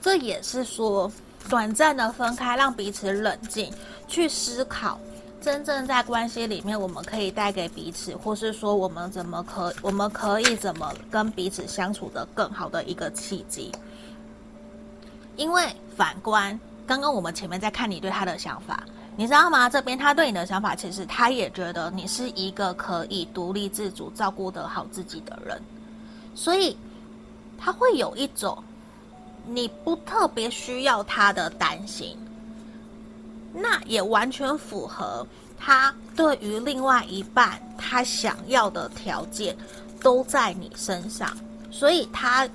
[0.00, 1.08] 这也是说，
[1.48, 3.72] 短暂的分开，让彼此冷静，
[4.08, 4.98] 去思考
[5.42, 13.72] 真正在关系里面，我们可以带给彼此，或是说我们怎么可，我们可以怎么跟彼此相处的更好的一个契机。
[15.36, 15.66] 因为
[15.96, 18.84] 反观刚刚我们前面在看你对他的想法，
[19.16, 19.68] 你知道吗？
[19.68, 25.60] 这边他对你的想法，其实他也觉得你是一个可以独立自主、照顾得好自己的人，
[26.36, 26.76] 所以
[27.58, 28.62] 他会有一种
[29.46, 32.16] 你不特别需要他的担心。
[33.52, 35.26] 那也完全符合
[35.58, 39.56] 他对于另外一半他想要的条件
[40.00, 41.30] 都在你身上，
[41.70, 42.48] 所以他。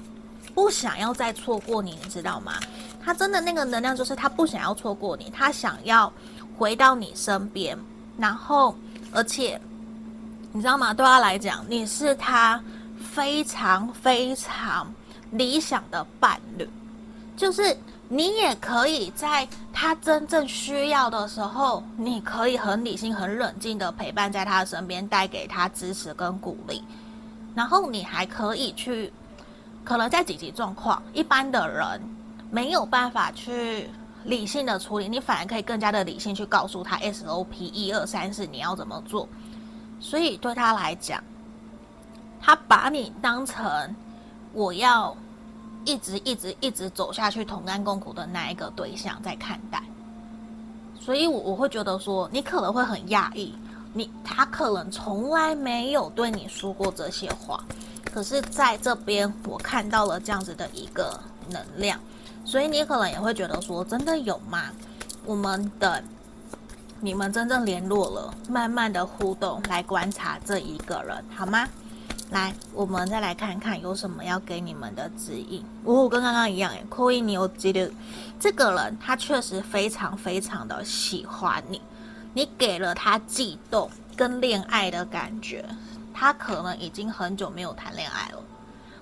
[0.56, 2.54] 不想要再错过你，你知道吗？
[3.00, 6.12] 他真的那个能量就是他不想要错过你，他想要
[6.58, 7.78] 回到你身边，
[8.18, 8.76] 然后
[9.12, 9.62] 而且
[10.52, 10.96] 你知道吗？
[10.96, 12.60] 对他来讲，你是他
[13.14, 14.92] 非常非常
[15.30, 16.68] 理想的伴侣，
[17.36, 17.78] 就是
[18.10, 26.84] 你也可以在他真正需要的时候，你可以很理性、很冷静的陪伴在他身边，带给他支持跟鼓励，
[27.54, 29.14] 然后你还可以去。
[29.84, 32.02] 可能在紧急状况，一般的人
[32.52, 33.90] 没有办法去
[34.26, 39.30] 理性的处理，你反而可以更加的理性去告诉他 SOP 一二三四你要怎么做。
[40.02, 41.24] 所以对他来讲，
[42.42, 43.96] 他把你当成
[44.52, 45.16] 我要
[45.88, 49.82] 一直一直一直走下去同甘共苦的那一个对象在看待。
[51.00, 53.56] 所以我我会觉得说，你可能会很讶异，
[53.94, 57.64] 你他可能从来没有对你说过这些话。
[58.04, 61.18] 可是在这边，我看到了这样子的一个
[61.50, 61.98] 能量，
[62.44, 64.64] 所以你可能也会觉得说，真的有吗？
[65.24, 66.04] 我们等
[67.00, 71.68] 你们真正联络了，慢慢的互动来观察这一个人，好吗？
[72.30, 75.64] 来，我们再来看看有什么要给你们的指引。
[75.86, 77.90] 哦，跟刚刚一样，哎，扣一，你有记得
[78.40, 81.82] 这个人，他确实非常非常的喜欢你，
[82.34, 85.64] 你给了他悸动跟恋爱的感觉。
[86.14, 88.44] 他可能已经很久没有谈恋爱了，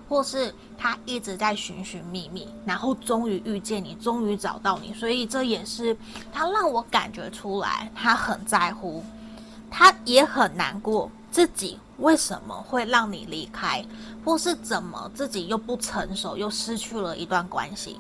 [0.10, 5.98] 或是他一直在寻寻觅觅，然后终于遇见你，终于找到你，所以这也是
[6.32, 9.02] 他让我感觉出来，他很在乎，
[9.72, 13.84] 他也很难过，自己为什么会让你离开，
[14.24, 18.00] 或是怎么自己又不成熟，又失去了一段关系。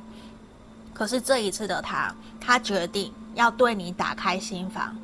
[0.93, 4.95] 可是这一次的他，他决定要对你打开心房，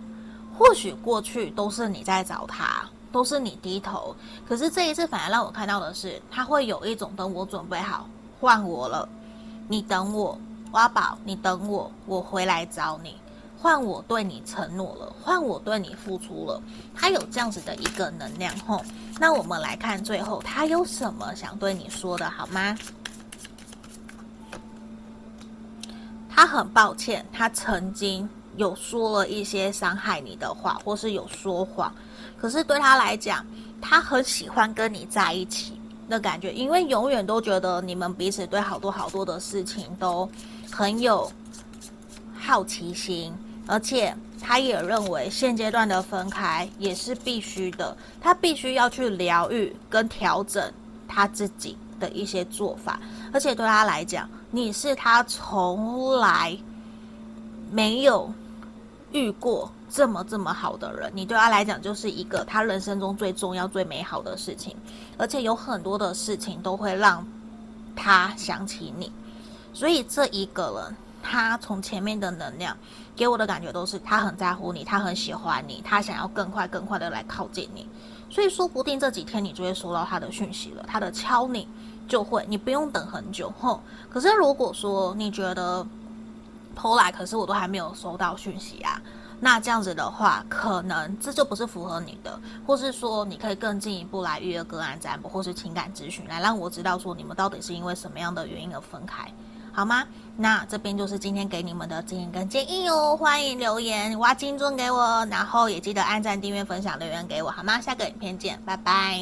[0.57, 2.86] 或许过去都是你在找他。
[3.11, 4.15] 都是你低头，
[4.47, 8.07] 可是这一次反而让我看到的是，他会有一种等我准备好
[8.39, 9.09] 换我了，
[9.67, 10.39] 你等我，
[10.71, 13.17] 挖宝，你等我，我回来找你，
[13.62, 16.59] 换我对你承诺了，换我对你付出了，
[16.95, 18.84] 他有这样子的一个能量吼。
[19.20, 22.76] 那我们来看最后他有什么想对你说的，好吗？
[26.28, 31.93] 他很抱歉，他曾经有说了一些伤害你的话，或是有说谎。
[32.39, 33.45] 可是对他来讲，
[33.80, 40.28] 他很喜欢跟你在一起的感觉，因为永远都觉得你们彼此对好多好多的事情都
[40.72, 41.32] 很有
[42.36, 43.32] 好奇心。
[43.72, 50.69] 而且他也认为现阶段的分开也是必须的，他必须要去疗愈跟调整
[51.07, 52.99] 他自己的一些做法。
[53.32, 56.57] 而且对他来讲，你是他从来
[57.72, 58.30] 没有
[59.13, 64.76] 遇过这么这么好的人，你对他来讲就是一个他人生中最重要、最美好的事情。
[65.17, 67.26] 而且有很多的事情都会让
[67.95, 69.09] 他想起你，
[69.74, 72.76] 所以这一个人，他从前面的能量。
[73.13, 77.88] 给我的感觉都是他很在乎你，他很喜欢你，他想要更快更快的来靠近你，
[78.32, 81.67] 所以说不定这几天你就会收到他的讯息了，他的敲你
[82.07, 83.84] 就会，你不用等很久吼。
[84.09, 85.86] 可是如果说你觉得
[86.74, 88.99] 偷来，可是我都还没有收到讯息啊，
[89.39, 99.32] 那这样子的话，可能这就不是符合你的，或是说你可以更进一步来预约个案占卜，或是情感咨询，来让我知道说你们到底是因为什么样的原因而分开。
[99.74, 100.05] 好吗？
[100.38, 103.15] 那这边就是今天给你们的指引跟建议哦。
[103.15, 107.80] 欢迎留言挖金砖给我，然后也记得按赞、订阅、分享、留言给我，好吗？
[107.80, 109.19] 下个影片见，拜拜。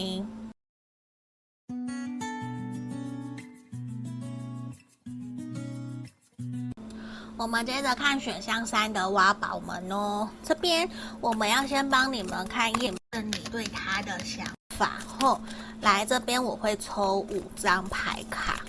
[7.38, 10.28] 我们接着看选项三的挖宝们哦。
[10.44, 10.90] 这边
[11.22, 14.46] 我们要先帮你们看验证你对他的想
[14.76, 15.40] 法后，
[15.82, 18.62] 来这边我会抽五张牌卡。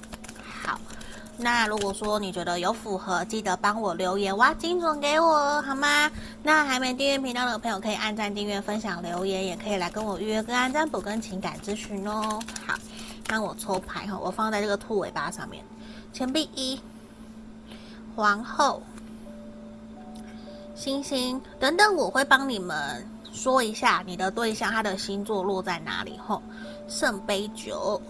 [0.62, 0.80] 好
[1.42, 6.10] 那如果说你觉得有符合，记得帮我留言挖金砖给我，好吗？
[6.42, 12.38] 那还没订阅频道的朋友可以按赞、订阅、分享、留言，也可以来跟我预约个案占卜跟情感咨询哦。
[12.66, 12.74] 好，
[13.28, 15.64] 那我抽牌哈，我放在这个兔尾巴上面，
[16.12, 16.78] 钱币一、
[18.14, 18.82] 皇后、
[20.74, 26.42] 星星等等，我会帮你们说一下你的对象他的星座落在哪里吼。
[26.86, 28.00] 圣杯九、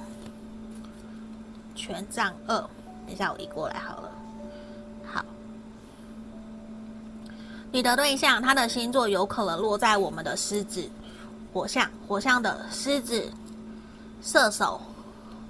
[1.77, 2.69] 权杖二。
[3.11, 4.11] 等一下，我移过来好了。
[5.05, 5.25] 好，
[7.73, 10.89] 你的对象他的星座有可能落在我们的狮子、
[11.53, 13.29] 火象、火象的狮子、
[14.23, 14.81] 射手、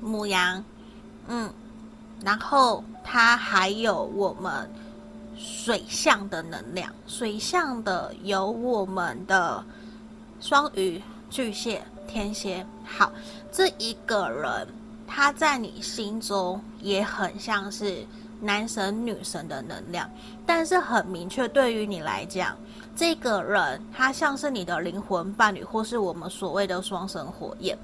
[0.01, 0.65] 母羊，
[1.29, 1.53] 嗯，
[2.25, 4.71] 然后他还有我们
[5.37, 9.63] 水象的能量，水象的有我们的
[10.41, 12.67] 双鱼、巨蟹、天蝎。
[12.87, 13.13] 好，
[13.53, 14.67] 这一个人。
[15.13, 18.07] 他在你心中也很像是
[18.41, 20.09] 男神女神的能量，
[20.47, 22.57] 但是很明确，对于你来讲，
[22.95, 27.77] 这个人他像是你的灵魂伴侣，或是我们所谓的双生火焰。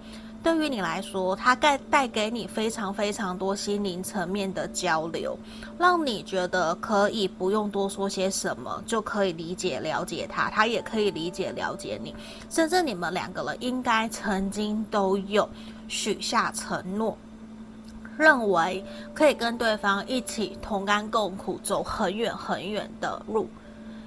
[0.42, 5.36] 对于你来说，他带带给你非常非常多心灵层面的交流，
[5.76, 12.14] 让你觉得可以不用多说些什么，就可以理解了解他，他也可以理解了解你，
[12.48, 15.48] 甚至你们两个人应该曾经都有
[15.88, 17.16] 许下承诺，
[18.16, 18.84] 认为
[19.14, 23.48] 可以跟对方一起同甘共苦，走很远很远的路。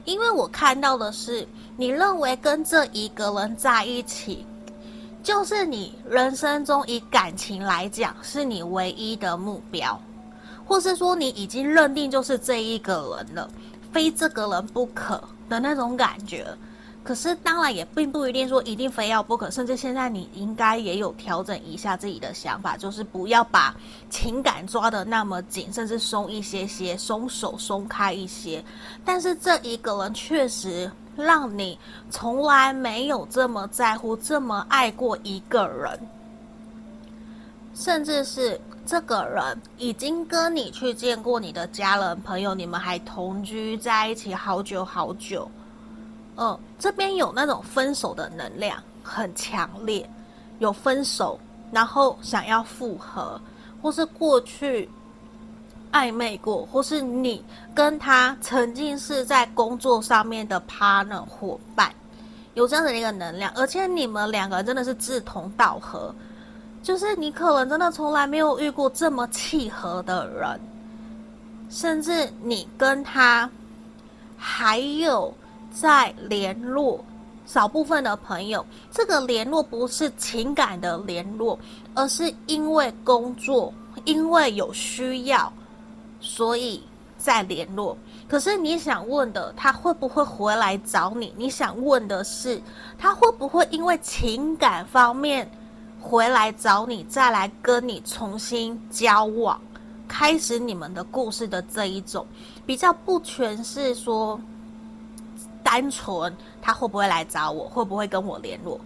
[0.06, 4.46] 因为我看到的是，你认为跟这一个人在一起。
[5.22, 10.00] 就是你人生中以感情来讲，是你唯一的目标，
[10.66, 13.50] 或是说你已经认定就是这一个人了，
[13.92, 16.48] 非这个人不可的那种感觉。
[17.10, 23.76] 可是当然也并不一定说一定非要不可，甚至现在你应该也有调整一下自己的想法，就是不要把
[24.12, 28.64] 情感抓得那么紧，甚至松一些些，松手松开一些。
[29.04, 30.92] 但是这一个人确实。
[31.16, 31.78] 让你
[32.10, 36.00] 从来没有这么在乎、这么爱过一个人，
[37.76, 45.52] 甚至是这个人已经跟你去见过你的家人朋友，你们还同居在一起好久好久。
[46.40, 50.10] 嗯，这边有那种分手的能量很强烈，
[50.60, 51.40] 有分手，
[51.72, 53.40] 然后想要复合，
[53.82, 54.90] 或是过去。
[55.92, 61.92] 暧昧过，或是你跟他曾经是在工作上面的 partner 伙伴，
[62.54, 66.14] 有这样的一个能量，而且你们两个真的是志同道合，
[66.84, 70.60] 就是你可能真的从来没有遇过这么契合的人，
[71.72, 73.50] 甚至你跟他
[74.38, 75.34] 还有
[75.72, 77.04] 在联络，
[77.46, 81.58] 少部分的朋友，这个联络不是情感的联络，
[81.94, 83.74] 而是因为工作，
[84.06, 85.52] 因为有需要。
[86.22, 86.84] 所以，
[87.18, 87.96] 再联络，
[88.28, 91.34] 可是你想问的，他会不会回来找你？
[91.38, 92.62] 你想问的是，
[92.98, 95.50] 他会不会因为情感方面
[96.02, 99.62] 回来找你，再来跟你重新交往，
[100.10, 102.28] 开始你们的故事的这一种，
[102.66, 104.38] 比较不全是说
[105.64, 108.80] 单纯他会不会来找我，会不会跟我联络，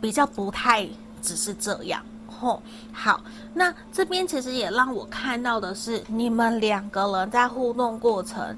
[0.00, 0.88] 比较不太
[1.22, 2.02] 只是这样。
[2.28, 2.62] 吼，
[2.92, 3.20] 好，
[3.52, 8.56] 那这边其实也让我看到的是，你们两个人在互动过程。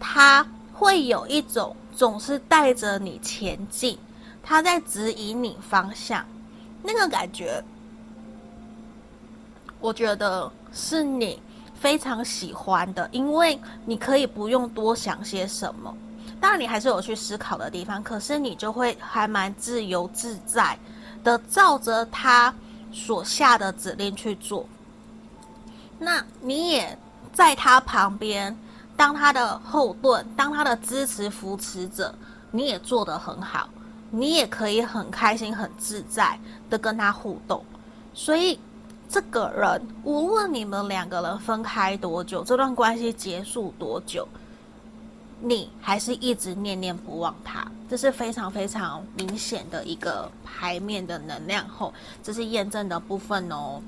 [0.00, 3.98] 他会有一种总是带着你前进，
[4.42, 6.22] 他在指引你方向，
[6.82, 7.62] 那个感觉，
[9.80, 11.40] 我觉得是你
[11.74, 15.96] 非常喜欢的，因为你可以不用多想些什么，
[16.40, 20.78] 当然你还是有去思考的地方，可是你就会还蛮自由自在
[21.22, 22.54] 的照着他
[22.92, 24.66] 所下的指令去做，
[25.98, 26.98] 那你也
[27.32, 28.56] 在他旁边。
[28.96, 32.14] 当他的后盾，当他的支持扶持者，
[32.52, 33.68] 你也做得很好，
[34.12, 36.38] 你也可以很开心、很自在
[36.70, 37.64] 的跟他互动。
[38.14, 38.56] 所以，
[39.08, 44.28] 这个人无论你们两个人分开多久，这段关系结束多久，
[45.46, 51.92] 你还是一直念念不忘他，这是非常非常明显的一个牌面的能量后，
[52.22, 53.78] 这是验证的部分哦。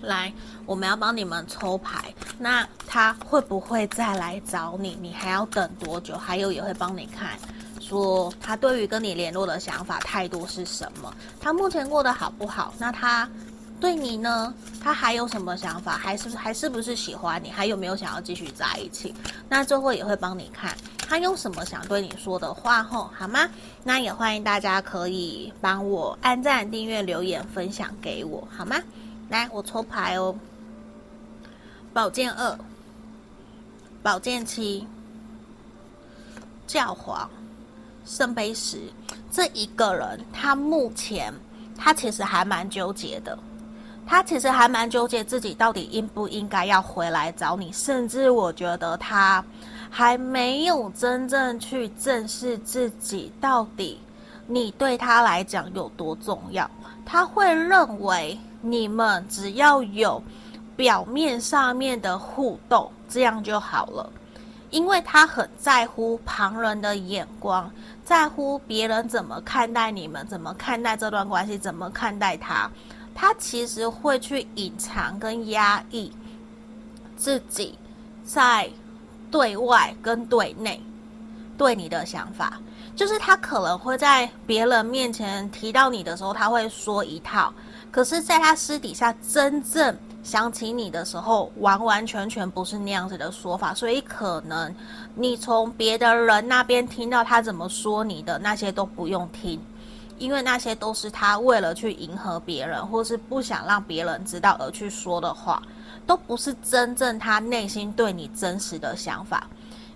[0.00, 0.32] 来，
[0.64, 2.12] 我们要帮你们抽牌。
[2.38, 4.96] 那他会不会再来找你？
[4.98, 6.16] 你还要等多久？
[6.16, 7.38] 还有也会帮你看，
[7.78, 11.14] 说他对于跟你联络的想法、态度是什么？
[11.38, 12.72] 他目前过得好不好？
[12.78, 13.28] 那他
[13.82, 14.54] 对你呢？
[14.80, 15.98] 他还有什么想法？
[15.98, 17.50] 还是还是不是喜欢你？
[17.50, 19.12] 还有没有想要继续在一起？
[19.48, 20.72] 那最后也会帮你看，
[21.08, 22.80] 他有什么想对你说的话？
[22.84, 23.48] 吼，好吗？
[23.82, 28.76] 那也欢迎大家可以帮我按赞、订阅、留言、分享给我，好吗？
[29.28, 30.32] 来，我抽牌哦。
[31.92, 32.56] 宝剑二、
[34.00, 34.86] 宝剑七、
[36.68, 37.28] 教皇、
[38.06, 38.78] 圣杯十。
[39.32, 41.34] 这一个人，他目前
[41.76, 43.36] 他其实还蛮纠结的。
[44.06, 49.44] 他其实还蛮纠结自己到底应不应该要回来找你，甚至我觉得他
[49.90, 54.00] 还没有真正去正视自己到底
[54.46, 56.70] 你对他来讲有多重要。
[57.04, 58.38] 他会认为。
[58.64, 60.22] 你们只要有
[60.76, 64.08] 表面上面的互动，这样就好了。
[64.70, 67.68] 因为他很在乎旁人的眼光，
[68.04, 72.70] 在乎别人怎么看待你们，怎么看待这段关系，怎么看待他。
[73.14, 76.10] 他其实会去隐藏跟压抑
[77.16, 77.78] 自己
[78.24, 78.70] 在
[79.30, 80.82] 对外跟对内
[81.56, 82.60] 对你的想法。
[82.94, 87.52] 就是他可能会在别人面前提到你的时候，他会说一套。
[87.90, 93.72] 可是，在他私底下真正想起你的时候，完完全全不是那样子的说法。
[93.72, 94.74] 所以，可能
[95.14, 99.58] 你从别的人那边听到他怎么说你的那些都不用听，
[100.22, 105.60] 因为那些都是他为了去迎合别人，或是不想让别人知道而去说的话，
[106.06, 109.48] 都不是真正他内心对你真实的想法。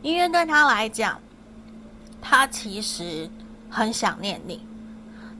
[0.03, 1.21] 因为对他来讲，
[2.21, 3.31] 他其实
[3.71, 4.61] 很想念你，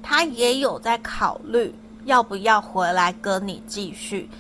[0.01, 1.75] 他也有在考虑。
[2.05, 4.31] 要不要回来跟你继续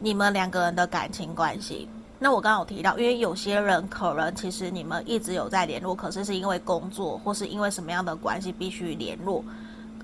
[0.00, 1.88] 你们两个人的感情关系？
[2.18, 9.44] 那我刚刚有提到，因为有些人可能其实你们一直有在联络，可是是因为工作或是因为什么样的关系必须联络，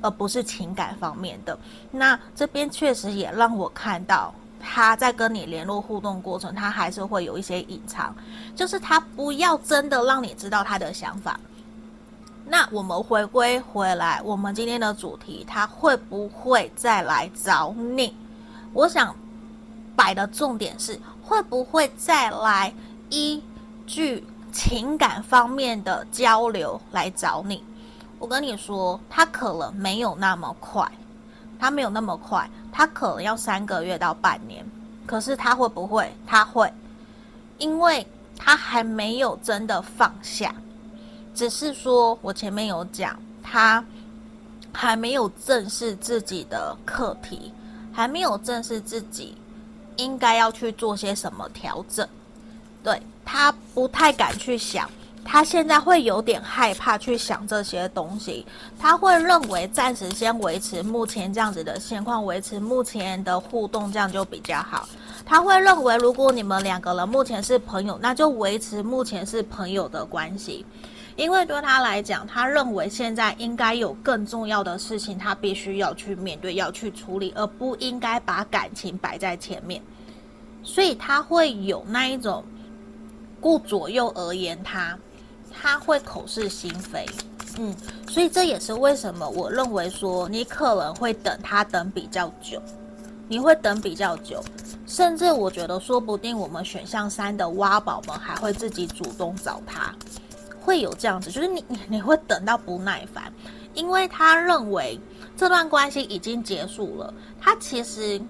[0.01, 1.59] 而不是情感方面的。
[1.91, 8.15] 那这边确实也让我看到他在跟你联络互动过程，他还是会有一些隐藏，
[8.57, 11.39] 就是他不要真的让你知道他的想法。
[12.51, 18.17] 那我们回归回来，我们今天的主题，他会不会再来找你？
[18.73, 19.15] 我想
[19.95, 22.73] 摆的重点是，会不会再来
[23.11, 23.43] 依
[23.87, 27.63] 据情感方面的交流来找你？
[28.19, 30.91] 我跟你说，他可能没有那么快，
[31.59, 34.64] 他没有那么快，他可能要三个月到半年。
[35.07, 36.12] 可是他会不会？
[36.27, 36.71] 他会，
[37.59, 38.07] 因为
[38.37, 40.55] 他还没有真的放下。
[41.35, 43.83] 只是说，我前面有讲，他
[44.73, 47.53] 还没有正视自己的课题，
[47.93, 49.35] 还没有正视自己
[49.97, 52.07] 应该要去做些什么调整。
[52.83, 54.91] 对，他不太敢去想，
[55.31, 58.47] 他现在会有点害怕去想这些东西。
[58.79, 64.89] 他会认为暂时先维持目前这样子的现况，维持目前的互动，这样就比较好。
[65.26, 70.64] 他会认为，如果你们两个人目前是朋友，那就维持目前是朋友的关系。
[71.16, 79.83] 因为对他来讲，他认为现在应该有更重要的事情，他必须要去面对、要去处理，而不应该把感情摆在前面。
[80.62, 82.43] 所以他会有那一种
[83.41, 84.99] 顾左右而言他，
[85.51, 87.07] 他会口是心非。
[87.59, 87.75] 嗯，
[88.09, 92.63] 所以这也是为什么我认为说你可能会等他等比较久，
[93.27, 94.41] 你会等比较久，
[94.87, 99.93] 甚至我觉得说不定我们选项三的挖宝们还会自己主动找他，
[100.61, 103.33] 会有这样子，就是你你你会等到不耐烦，
[103.75, 105.01] 因为他认为
[105.37, 108.21] 这段关系已经结束了，他其实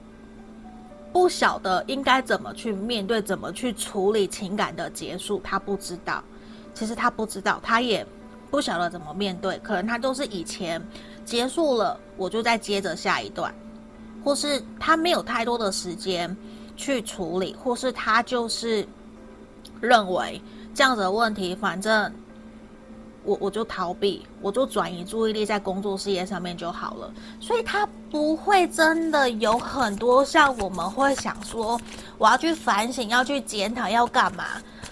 [1.13, 6.25] 不晓得应该怎么去面对，怎么去处理情感的结束，他不知道，
[6.79, 8.07] 其实他不知道，他也。
[8.51, 10.83] 不晓得怎么面对，可能他都是以前
[11.23, 13.55] 结束了，我就再接着下一段，
[14.25, 16.35] 或是他没有太多的时间
[16.75, 18.89] 去处理，或是他就是
[19.83, 20.41] 认为
[20.75, 22.11] 这样子的问题，反正
[23.23, 31.79] 我我就逃避，我就转移注意力在工作事业上面就好了，所以他不会真的有很多像我们会想说，
[32.17, 34.45] 我要去反省，要去检讨，要干嘛。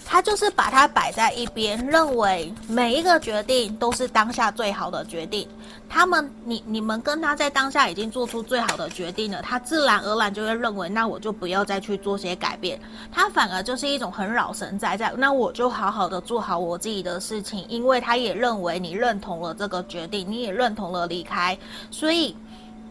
[0.08, 5.48] 他就是把它摆在一边，认为每一个决定都是当下最好的决定。
[5.88, 12.80] 他们，你你们跟他在当下已经做出最好的决定了，他自然而然就会认为，那我就不要再去做些改变。
[13.10, 21.58] 他反而就是一种很老神在在，那我就好好的做好我自己的事情，因为他也认为你认同了这个决定，你也认同了离开，
[21.90, 22.36] 所以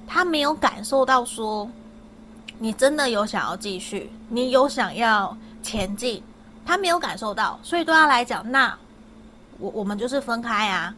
[0.06, 1.70] 他没有感受到说
[2.60, 6.22] 你真的有想要继续，你有想要前进。
[6.66, 8.76] 他没有感受到，所以对他来讲，那
[9.60, 10.94] 我我们就是分开啊，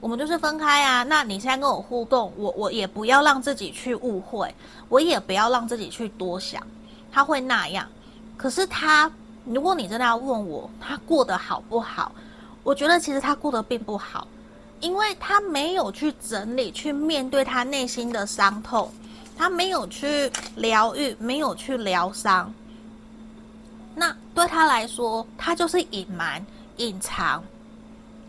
[0.00, 1.02] 我们就是分开啊。
[1.02, 4.54] 那你现在跟我互动，我我也不要让自己去误会，
[4.88, 6.64] 我也不要让自己去多想，
[7.10, 7.86] 他会那样。
[8.36, 9.10] 可是他，
[9.44, 12.12] 如果你真的要问我，他过得好不好？
[12.62, 14.28] 我觉得其实他过得并不好，
[14.80, 18.90] 因为他没有去整理、去面对他内心的伤痛，
[19.36, 22.52] 他没有去疗愈，没有去疗伤。
[23.94, 26.44] 那对他来说，他就是隐瞒、
[26.76, 27.42] 隐藏。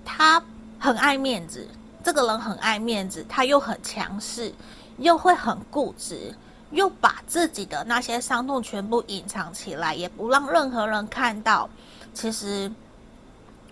[0.03, 0.43] 他
[0.79, 1.67] 很爱面子，
[2.03, 4.51] 这个人很爱面子，他又很强势，
[4.97, 6.35] 又会很固执，
[6.71, 11.69] 又把自己的那些伤痛全部隐藏起来，也不让任何人看到。
[12.13, 12.69] 其实，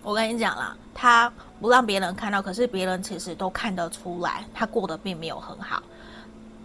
[0.02, 1.30] 我跟你讲啦，他
[1.60, 5.82] 不让别人看到，可是别人其实都看得出来，他过得并没有很好。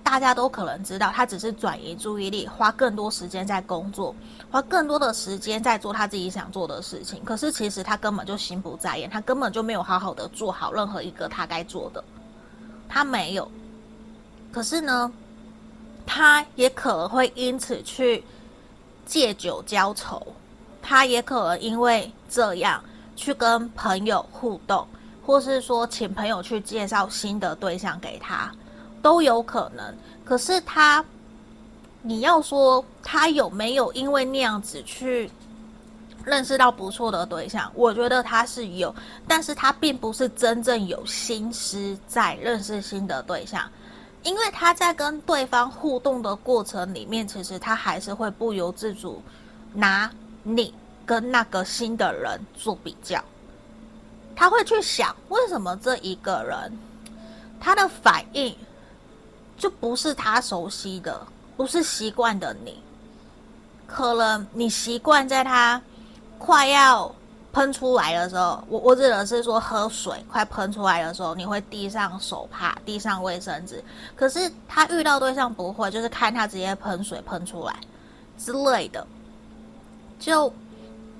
[0.05, 4.15] 大家都可能知道，他只是转移注意力，花更多时间在工作，
[4.51, 7.21] 花更多的时间在做他自己想做的事情。
[7.25, 12.01] 可是其实他根本就心不在焉，他根本就没有好好的做好任何一个他该做的，
[12.87, 13.49] 他没有。
[14.51, 15.11] 可是呢，
[16.05, 18.23] 他也可能会因此去
[19.07, 20.25] 借酒浇愁，
[20.83, 22.81] 他也可能因为这样
[23.15, 24.87] 去跟朋友互动，
[25.25, 28.53] 或是说请朋友去介绍新的对象给他。
[29.05, 29.95] 都有可能，
[30.25, 31.05] 可是他，
[32.01, 35.29] 你要说他有没有因为那样子去
[36.23, 37.71] 认识到不错的对象？
[37.75, 38.95] 我觉得他是有，
[39.27, 43.69] 但是他并不是真正有心思在认识新的对象，
[44.23, 49.21] 因为他在跟对方互动的过程里面，其实他还是会不由自主
[49.71, 50.73] 拿你
[51.05, 53.23] 跟那个新的人做比较，
[54.35, 56.75] 他会去想为什么这一个人
[57.59, 58.57] 他的反应。
[59.57, 61.25] 就不是他熟悉的，
[61.55, 62.81] 不是习惯的你，
[63.87, 65.81] 可能你习惯在他
[66.37, 67.13] 快要
[67.53, 73.81] 喷出来的时候，我我指的是说喝水快喷出来的时候，你会递上手帕，递上卫生纸。
[74.13, 77.73] 可是他遇到对象不会，就是看他直接喷水喷出来
[78.37, 79.07] 之类的，
[80.19, 80.51] 就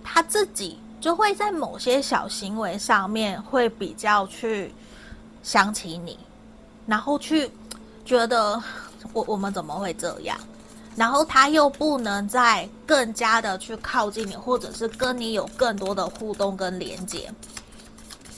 [0.03, 4.73] 他自己就会在某些小行为上面会比较去
[5.41, 6.19] 想起你，
[6.85, 7.49] 然后去。
[8.05, 8.61] 觉得
[9.11, 10.37] 我我们怎么会这样？
[10.95, 17.29] 然后他又不能再更加的去靠近你，或者是跟你有更多的互动跟连接，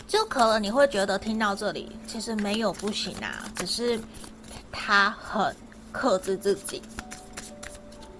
[0.07, 3.99] 就可能你会觉得听到这里其实没有不行啊，只是
[4.71, 5.55] 他很
[5.91, 6.81] 克制自己，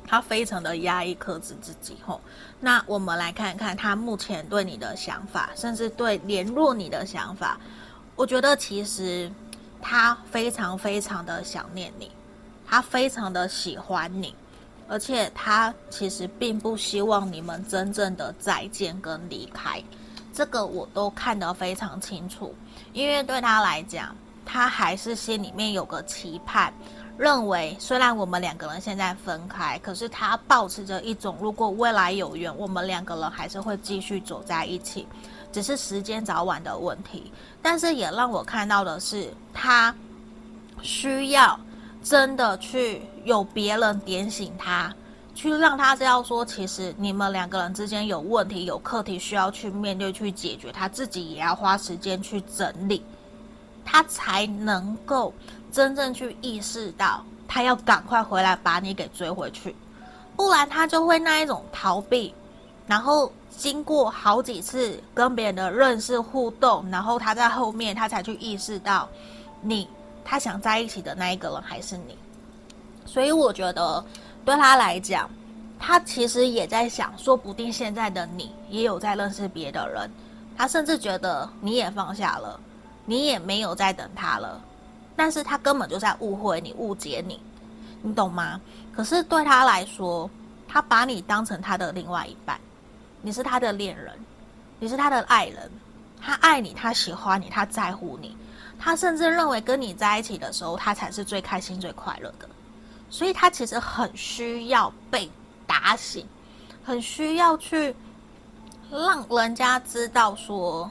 [0.06, 1.98] 他非常的压抑克制自己。
[2.06, 2.22] 吼，
[2.60, 7.60] 那我们来看看他目前对你的想法，甚至对联络你的想法，
[8.16, 9.32] 我觉得其实。
[9.90, 12.12] 他非常非常的想念你，
[12.68, 14.36] 他非常的喜欢你，
[14.86, 19.82] 而且他其实并不希望你们真正的再见跟离开，
[20.34, 22.54] 这个我都看得非常清楚。
[22.92, 24.14] 因为对他来讲，
[24.46, 26.74] 他还是心里面有个期盼，
[27.18, 35.08] 认为虽然我们两个人现在分开，可是他保持着一种如果未来有缘，我们两个人还是会继续走在一起。
[35.52, 37.32] 只是时间早晚的问题，
[37.62, 39.94] 但是也让我看到的是，他
[40.82, 41.60] 需要
[42.04, 44.94] 真的去有别人点醒他，
[45.34, 53.04] 去让他知道说，其实你们两个人之间有问题、有课题需要去面对、去解决，他自己也要花时间去整理，
[53.84, 55.34] 他才能够
[55.72, 59.76] 真正去意识到，他要赶快回来把你给追回去，
[60.36, 62.34] 不然他就会那一种逃避，
[62.86, 69.10] 然后经过好几次跟别人的认识互动，然后他在后面他才去意识到，
[69.62, 69.90] 你
[70.24, 72.16] 他想在一起的那一个人还是你，
[73.06, 74.06] 所以我觉得。
[74.46, 75.30] 对他来讲，
[75.78, 80.10] 他其实也在想，说不定现在的你也有在认识别的人，
[80.56, 82.58] 他甚至觉得你也放下了，
[83.06, 84.62] 你也没有在等他了，
[85.18, 87.42] 但是他根本就在误会你、误解你，
[88.02, 88.62] 你懂吗？
[88.96, 90.30] 可是对他来说，
[90.66, 92.58] 他把你当成他的另外一半，
[93.22, 94.14] 你是他的恋人，
[94.80, 95.72] 你是他的爱人，
[96.22, 98.36] 他爱你，他喜欢你，他在乎你，
[98.80, 102.48] 他甚至认为跟你在一起的时候，他才是最开心、最快乐的。
[103.10, 105.30] 所以他其实很需要被
[105.66, 106.28] 打醒，
[106.84, 107.96] 很需要去
[108.92, 110.90] 让人家知道说，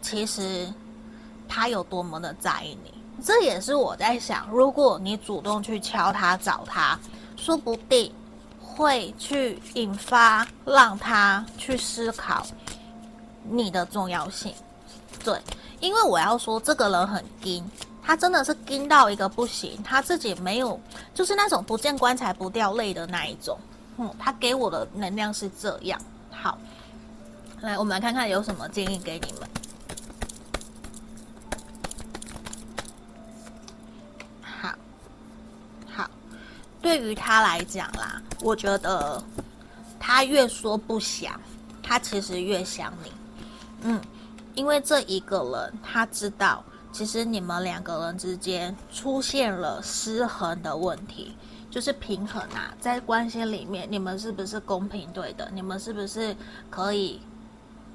[0.00, 0.72] 其实
[1.48, 2.92] 他有多么的在意你。
[3.22, 6.98] 这也是我在想，如果你主动去敲他找他，
[7.36, 8.12] 说不定
[8.76, 12.46] 会去引发让他去思考
[13.48, 14.52] 你的重要性。
[15.22, 15.40] 对，
[15.80, 17.64] 因为我要说这个人很硬。
[18.06, 20.78] 他真的是惊到一个不行，他自己没有，
[21.14, 23.58] 就是那种不见棺材不掉泪的那一种。
[23.96, 25.98] 嗯，他给我的能量是这样。
[26.30, 26.58] 好，
[27.62, 29.48] 来，我们来看看有什么建议给你们。
[36.84, 39.24] 对于他来讲啦，我觉得
[39.98, 41.40] 他越说不想，
[41.82, 43.10] 他其实越想你。
[43.80, 43.98] 嗯，
[44.54, 46.62] 因为这一个人他知道。
[46.92, 51.34] 其实你们两个人之间出现了失衡的问题，
[51.68, 55.50] 就是平衡啊，在关系里面，你们是不是公平对的？
[55.52, 56.36] 你们是不是
[56.70, 57.20] 可以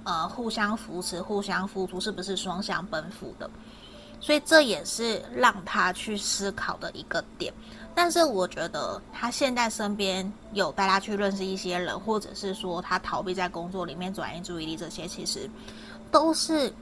[0.04, 1.98] 呃互相扶持、互相付出？
[1.98, 3.50] 是不是双向奔赴的？
[4.20, 7.54] 所以这也是让他去思考的一个点。
[7.96, 15.50] 但是我觉得他现在身边有带他去认识一些人，或者是说他逃避在工作里面转移注意力，这些其实
[16.12, 16.74] 都是。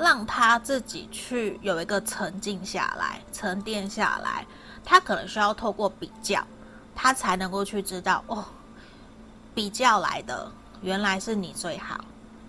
[0.00, 4.46] 让他自己去有一个沉静下来、沉淀下来，
[4.84, 6.40] 他可能需要透过比较，
[6.94, 8.44] 他才能够去知道哦，
[9.56, 10.48] 比较来的
[10.82, 11.98] 原来是你最好。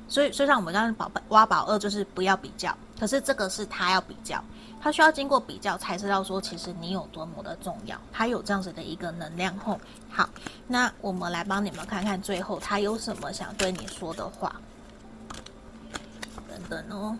[0.07, 4.39] 所以，虽然我们刚刚宝贝挖宝二就是不要比较，可是这个是他要比较，
[4.81, 7.99] 他需要经过比较才知道说，其实你有多么的重要。
[8.11, 10.29] 他有这样子的一个能量后，好，
[10.67, 14.55] 那我们来帮你们看看最后他有什么想对你说的话。
[16.47, 17.17] 等等哦。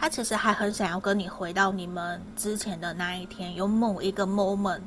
[0.00, 4.80] 他其实还很想要跟你回到你们之前的那一天，有某一个 moment，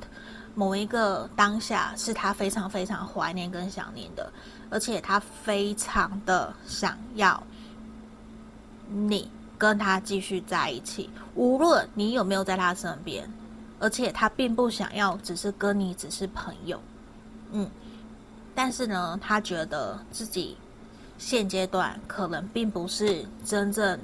[0.55, 4.32] 某一个当下是他非常非常怀念跟想念的，
[4.70, 7.43] 而且他非常的想要
[8.92, 13.32] 你跟他继续在一起，无论你有没有在他身边，
[13.80, 16.80] 而且他并不想要只是跟你只是朋友，
[17.52, 17.70] 嗯，
[18.54, 20.58] 但是呢，他觉得自己
[21.18, 24.00] 现阶段可能并不是真正。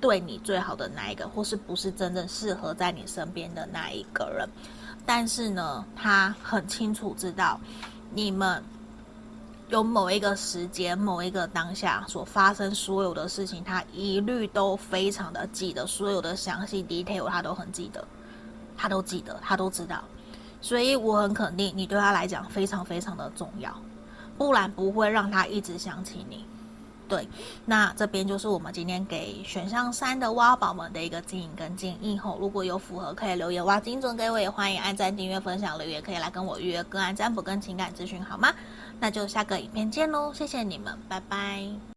[0.00, 4.48] 对你最好的那一个，或是不是真正适合在你身边的那一个人，
[5.06, 7.60] 但是呢，他很清楚知道，
[8.12, 8.60] 你们
[9.72, 18.06] 有某一个时间、某一个当下所发生所有的事情，他一律都非常的记得，所有的详细 detail 他都很记得，
[18.76, 20.04] 他都记得，他都知道，
[20.60, 23.74] 所以我很肯定，你对他来讲非常非常的重要，
[24.36, 26.44] 不然不会让他一直想起你。
[27.08, 27.26] 对，
[27.64, 38.52] 那这边就是我们今天给选项三的挖宝们的一个建议跟建议后，如果有符合可以留言挖精准给我，也欢迎按赞、订阅、分享、留言，可以来跟我预约个案占卜跟情感咨询，好吗？
[39.02, 41.91] 那就下个影片见喽，谢谢你们，拜拜。